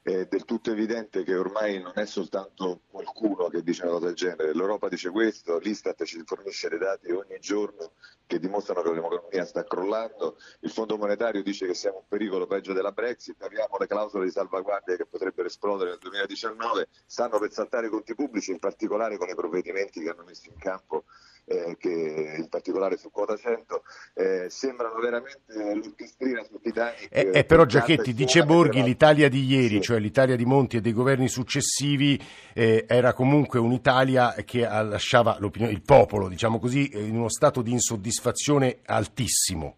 È 0.04 0.26
del 0.26 0.44
tutto 0.44 0.70
evidente 0.70 1.24
che 1.24 1.34
ormai 1.34 1.82
non 1.82 1.94
è 1.96 2.06
soltanto 2.06 2.82
qualcuno 2.89 3.48
che 3.48 3.63
dice 3.63 3.84
una 3.84 3.94
cosa 3.94 4.08
del 4.08 4.16
genere, 4.16 4.54
l'Europa 4.54 4.89
dice 4.89 5.10
questo, 5.10 5.60
l'Istat 5.60 6.04
ci 6.04 6.22
fornisce 6.26 6.68
dei 6.68 6.78
dati 6.78 7.10
ogni 7.12 7.39
giorno 7.39 7.94
che 8.28 8.38
dimostrano 8.38 8.82
che 8.82 8.92
l'economia 8.92 9.46
sta 9.46 9.63
crollando, 9.63 10.36
il 10.60 10.72
Fondo 10.72 10.98
Monetario 10.98 11.42
dice 11.42 11.66
che 11.66 11.74
siamo 11.74 12.00
un 12.00 12.08
pericolo 12.10 12.48
peggio 12.48 12.74
della 12.74 12.92
Brexit, 12.92 13.42
abbiamo 13.44 13.78
le 13.80 13.88
clausole 13.88 14.26
di 14.26 14.32
salvaguardia 14.32 14.98
che 14.98 15.06
potrebbero 15.06 15.48
esplodere 15.48 15.92
nel 15.92 16.00
2019, 16.00 16.89
stanno 17.06 17.39
per 17.39 17.54
saltare 17.54 17.88
i 17.88 17.89
conti 17.89 18.13
pubblici, 18.13 18.52
in 18.52 18.60
particolare 18.60 19.16
con 19.16 19.30
i 19.30 19.36
provvedimenti 19.36 20.02
che 20.02 20.10
hanno 20.10 20.26
messo 20.26 20.50
in 20.50 20.58
campo 20.58 21.06
eh, 21.46 21.76
che 21.78 22.36
in 22.38 22.48
particolare 22.50 22.98
su 22.98 23.12
quota 23.12 23.36
100 23.36 23.84
eh, 24.14 24.46
sembrano 24.50 25.00
veramente 25.00 25.54
l'orchestrina 25.54 26.44
su 26.44 26.60
Titanic. 26.62 27.08
Eh, 27.10 27.32
eh 27.34 27.44
però 27.44 27.66
Giacchetti, 27.66 28.14
dice 28.14 28.44
Borghi, 28.44 28.82
l'Italia 28.84 29.30
di 29.30 29.44
ieri, 29.46 29.76
sì. 29.76 29.82
cioè 29.82 30.00
l'Italia 30.00 30.36
di 30.36 30.46
Monti 30.46 30.78
e 30.78 30.82
dei 30.82 30.94
governi 30.94 31.28
successivi, 31.28 32.20
eh, 32.54 32.86
era 32.88 33.14
comunque 33.14 33.60
un'Italia 33.60 34.34
che 34.46 34.62
lasciava 34.62 35.38
il 35.40 35.82
popolo, 35.82 36.28
diciamo 36.28 36.60
così, 36.60 36.90
in 36.94 37.16
uno 37.16 37.30
stato 37.30 37.62
di 37.62 37.72
insoddisfazione 37.72 38.80
altissimo. 38.86 39.78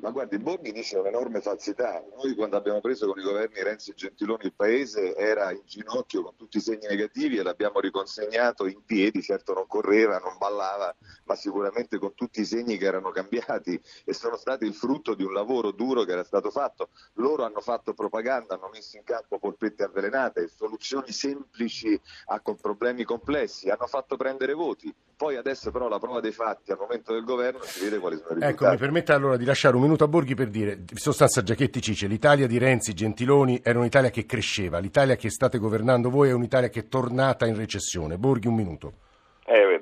Ma 0.00 0.10
guardi, 0.12 0.38
Borghi 0.38 0.72
dice 0.72 0.96
un'enorme 0.96 1.42
falsità. 1.42 2.02
Noi 2.16 2.34
quando 2.34 2.56
abbiamo 2.56 2.80
preso 2.80 3.06
con 3.06 3.18
i 3.18 3.22
governi 3.22 3.62
Renzi 3.62 3.90
e 3.90 3.94
Gentiloni 3.94 4.46
il 4.46 4.54
paese 4.54 5.14
era 5.14 5.52
in 5.52 5.60
ginocchio 5.66 6.22
con 6.22 6.36
tutti 6.36 6.56
i 6.56 6.60
segni 6.60 6.86
negativi 6.86 7.36
e 7.36 7.42
l'abbiamo 7.42 7.80
riconsegnato 7.80 8.66
in 8.66 8.82
piedi, 8.82 9.20
certo 9.20 9.52
non 9.52 9.66
correva, 9.66 10.16
non 10.16 10.38
ballava, 10.38 10.94
ma 11.24 11.34
sicuramente 11.34 11.98
con 11.98 12.14
tutti 12.14 12.40
i 12.40 12.46
segni 12.46 12.78
che 12.78 12.86
erano 12.86 13.10
cambiati 13.10 13.78
e 14.04 14.14
sono 14.14 14.36
stati 14.36 14.64
il 14.64 14.72
frutto 14.74 15.14
di 15.14 15.22
un 15.22 15.34
lavoro 15.34 15.70
duro 15.70 16.04
che 16.04 16.12
era 16.12 16.24
stato 16.24 16.50
fatto. 16.50 16.88
Loro 17.14 17.44
hanno 17.44 17.60
fatto 17.60 17.92
propaganda, 17.92 18.54
hanno 18.54 18.70
messo 18.72 18.96
in 18.96 19.04
campo 19.04 19.38
polpette 19.38 19.84
avvelenate, 19.84 20.48
soluzioni 20.48 21.12
semplici 21.12 22.00
a 22.26 22.40
problemi 22.40 23.04
complessi, 23.04 23.68
hanno 23.68 23.86
fatto 23.86 24.16
prendere 24.16 24.54
voti 24.54 24.94
Poi 25.20 25.36
adesso 25.36 25.70
però 25.70 25.86
la 25.86 25.98
prova 25.98 26.20
dei 26.20 26.32
fatti 26.32 26.72
al 26.72 26.78
momento 26.80 27.12
del 27.12 27.24
governo 27.24 27.60
si 27.62 27.84
vede 27.84 27.98
quali 27.98 28.16
sono 28.16 28.30
i 28.30 28.34
risultati. 28.36 28.52
Ecco, 28.54 28.70
mi 28.70 28.78
permetta 28.78 29.14
allora 29.14 29.36
di 29.36 29.44
lasciare 29.44 29.76
un 29.76 29.82
minuto 29.82 30.02
a 30.02 30.08
Borghi 30.08 30.34
per 30.34 30.48
dire, 30.48 30.82
in 30.90 30.96
sostanza 30.96 31.42
Giachetti 31.42 31.82
Cice, 31.82 32.06
l'Italia 32.06 32.46
di 32.46 32.56
Renzi, 32.56 32.94
Gentiloni 32.94 33.60
era 33.62 33.78
un'Italia 33.78 34.08
che 34.08 34.24
cresceva, 34.24 34.78
l'Italia 34.78 35.16
che 35.16 35.28
state 35.28 35.58
governando 35.58 36.08
voi 36.08 36.30
è 36.30 36.32
un'Italia 36.32 36.70
che 36.70 36.80
è 36.80 36.88
tornata 36.88 37.44
in 37.44 37.54
recessione. 37.54 38.16
Borghi, 38.16 38.48
un 38.48 38.54
minuto. 38.54 38.92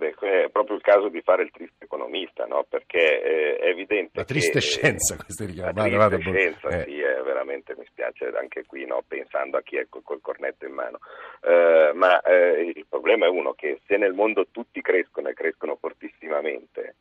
Eh, 0.01 0.45
è 0.45 0.49
proprio 0.51 0.77
il 0.77 0.83
caso 0.83 1.09
di 1.09 1.21
fare 1.23 1.43
il 1.43 1.51
triste 1.51 1.85
economista, 1.85 2.45
no? 2.47 2.65
perché 2.69 3.23
eh, 3.23 3.57
è 3.59 3.67
evidente 3.69 4.11
La 4.15 4.25
triste 4.25 4.59
che... 4.59 4.61
scienza, 4.61 5.17
questa 5.17 5.45
è 5.45 5.49
La 5.49 5.73
vada, 5.73 5.83
triste 5.83 5.97
vada, 5.99 6.17
Borghi. 6.19 6.39
scienza, 6.39 6.69
Eh. 6.69 6.85
sì, 6.85 7.01
eh, 7.01 7.23
veramente 7.23 7.75
mi 7.77 7.85
spiace 7.87 8.27
anche 8.39 8.65
qui, 8.67 8.87
no? 8.87 9.03
pensando 9.07 9.57
a 9.57 9.63
chi 9.63 9.77
è 9.77 9.87
col, 9.89 10.03
col 10.03 10.21
cornetto 10.21 10.65
in 10.67 10.73
mano. 10.73 10.99
Eh, 11.43 11.93
ma 11.95 12.21
eh, 12.23 12.73
il 12.75 12.87
problema 12.89 13.27
è 13.27 13.29
uno 13.29 13.53
che 13.55 13.81
se 13.87 13.97
nel 13.97 14.13
mondo 14.15 14.47
tutti 14.51 14.81
crescono 14.81 15.29
e 15.29 15.35
crescono 15.35 15.77
fortissimamente, 15.77 16.97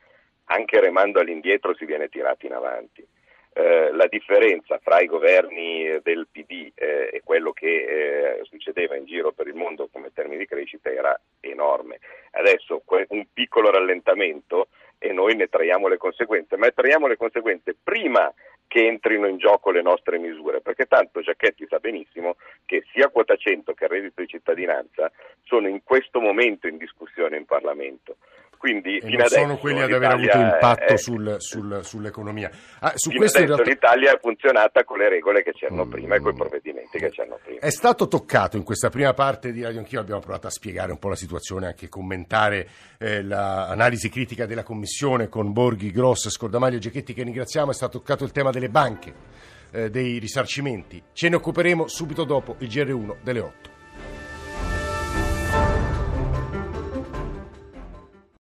anche 0.45 0.79
remando 0.79 1.19
all'indietro 1.19 1.75
si 1.75 1.85
viene 1.85 2.07
tirati 2.09 2.45
in 2.45 2.53
avanti. 2.53 3.05
Eh, 3.59 3.91
la 3.91 4.05
differenza 4.05 4.77
fra 4.77 4.99
i 4.99 5.07
governi 5.07 5.99
del 6.03 6.27
PD 6.31 6.71
eh, 6.75 7.09
e 7.11 7.21
quello 7.23 7.53
che 7.53 8.37
eh, 8.37 8.43
succedeva 8.43 8.95
in 8.95 9.05
giro 9.05 9.31
per 9.31 9.47
il 9.47 9.55
mondo 9.55 9.89
come 9.91 10.13
termini 10.13 10.37
di 10.37 10.45
crescita 10.45 10.91
era 10.91 11.19
enorme. 11.39 11.97
Adesso 12.33 12.83
que- 12.85 13.07
un 13.09 13.25
piccolo 13.33 13.71
rallentamento 13.71 14.67
e 14.99 15.11
noi 15.11 15.35
ne 15.35 15.47
traiamo 15.47 15.87
le 15.87 15.97
conseguenze, 15.97 16.55
ma 16.55 16.69
traiamo 16.69 17.07
le 17.07 17.17
conseguenze 17.17 17.75
prima 17.83 18.31
che 18.67 18.85
entrino 18.85 19.25
in 19.25 19.37
gioco 19.37 19.71
le 19.71 19.81
nostre 19.81 20.19
misure, 20.19 20.61
perché 20.61 20.85
tanto 20.85 21.21
Giacchetti 21.21 21.65
sa 21.67 21.79
benissimo 21.79 22.35
che 22.63 22.83
sia 22.93 23.07
quota 23.07 23.35
100 23.35 23.73
che 23.73 23.85
il 23.85 23.89
reddito 23.89 24.21
di 24.21 24.27
cittadinanza 24.27 25.11
sono 25.45 25.67
in 25.67 25.81
questo 25.83 26.19
momento 26.19 26.67
in 26.67 26.77
discussione 26.77 27.37
in 27.37 27.45
Parlamento. 27.45 28.17
Quindi 28.57 28.97
E 28.97 29.15
non 29.15 29.27
sono 29.27 29.57
quelli 29.57 29.81
ad 29.81 29.91
aver 29.91 30.11
avuto 30.11 30.37
impatto 30.37 30.93
è- 30.93 30.97
sul- 30.97 31.35
sul- 31.39 31.79
sull'economia. 31.83 32.49
Ah, 32.79 32.93
su 32.95 33.11
questo 33.11 33.39
realtà- 33.39 33.63
l'Italia 33.63 34.11
è 34.13 34.19
funzionata 34.19 34.83
con 34.83 34.97
le 34.97 35.09
regole 35.09 35.43
che 35.43 35.51
c'erano 35.53 35.87
prima 35.87 36.15
e 36.15 36.19
con 36.19 36.33
i 36.33 36.35
provvedimenti 36.35 36.97
che 36.97 37.09
c'erano 37.11 37.39
prima. 37.43 37.59
È 37.59 37.69
stato 37.69 38.07
toccato 38.07 38.57
in 38.57 38.63
questa 38.63 38.89
prima 38.89 39.13
parte 39.13 39.51
di 39.51 39.61
Radio 39.61 39.79
Anch'io, 39.79 39.99
abbiamo 39.99 40.19
provato 40.21 40.47
a 40.47 40.49
spiegare 40.49 40.91
un 40.91 40.97
po' 40.99 41.09
la 41.09 41.15
situazione, 41.15 41.67
anche 41.67 41.87
commentare 41.87 42.67
eh, 42.99 43.21
l'analisi 43.23 44.09
critica 44.09 44.45
della 44.47 44.63
Commissione 44.63 45.29
con 45.29 45.53
Borghi, 45.53 45.91
Gross, 45.91 46.29
Scordamaglio 46.29 46.77
e 46.77 46.79
Giachetti 46.79 47.13
che 47.13 47.23
ringraziamo, 47.23 47.71
è 47.71 47.73
stato 47.75 47.99
toccato 47.99 48.23
il 48.23 48.31
tema 48.31 48.49
delle 48.49 48.69
banche, 48.69 49.13
eh, 49.71 49.89
dei 49.91 50.17
risarcimenti. 50.17 51.01
Ce 51.13 51.29
ne 51.29 51.35
occuperemo 51.35 51.87
subito 51.87 52.23
dopo 52.23 52.55
il 52.59 52.67
GR1 52.67 53.17
delle 53.21 53.39
8. 53.39 53.75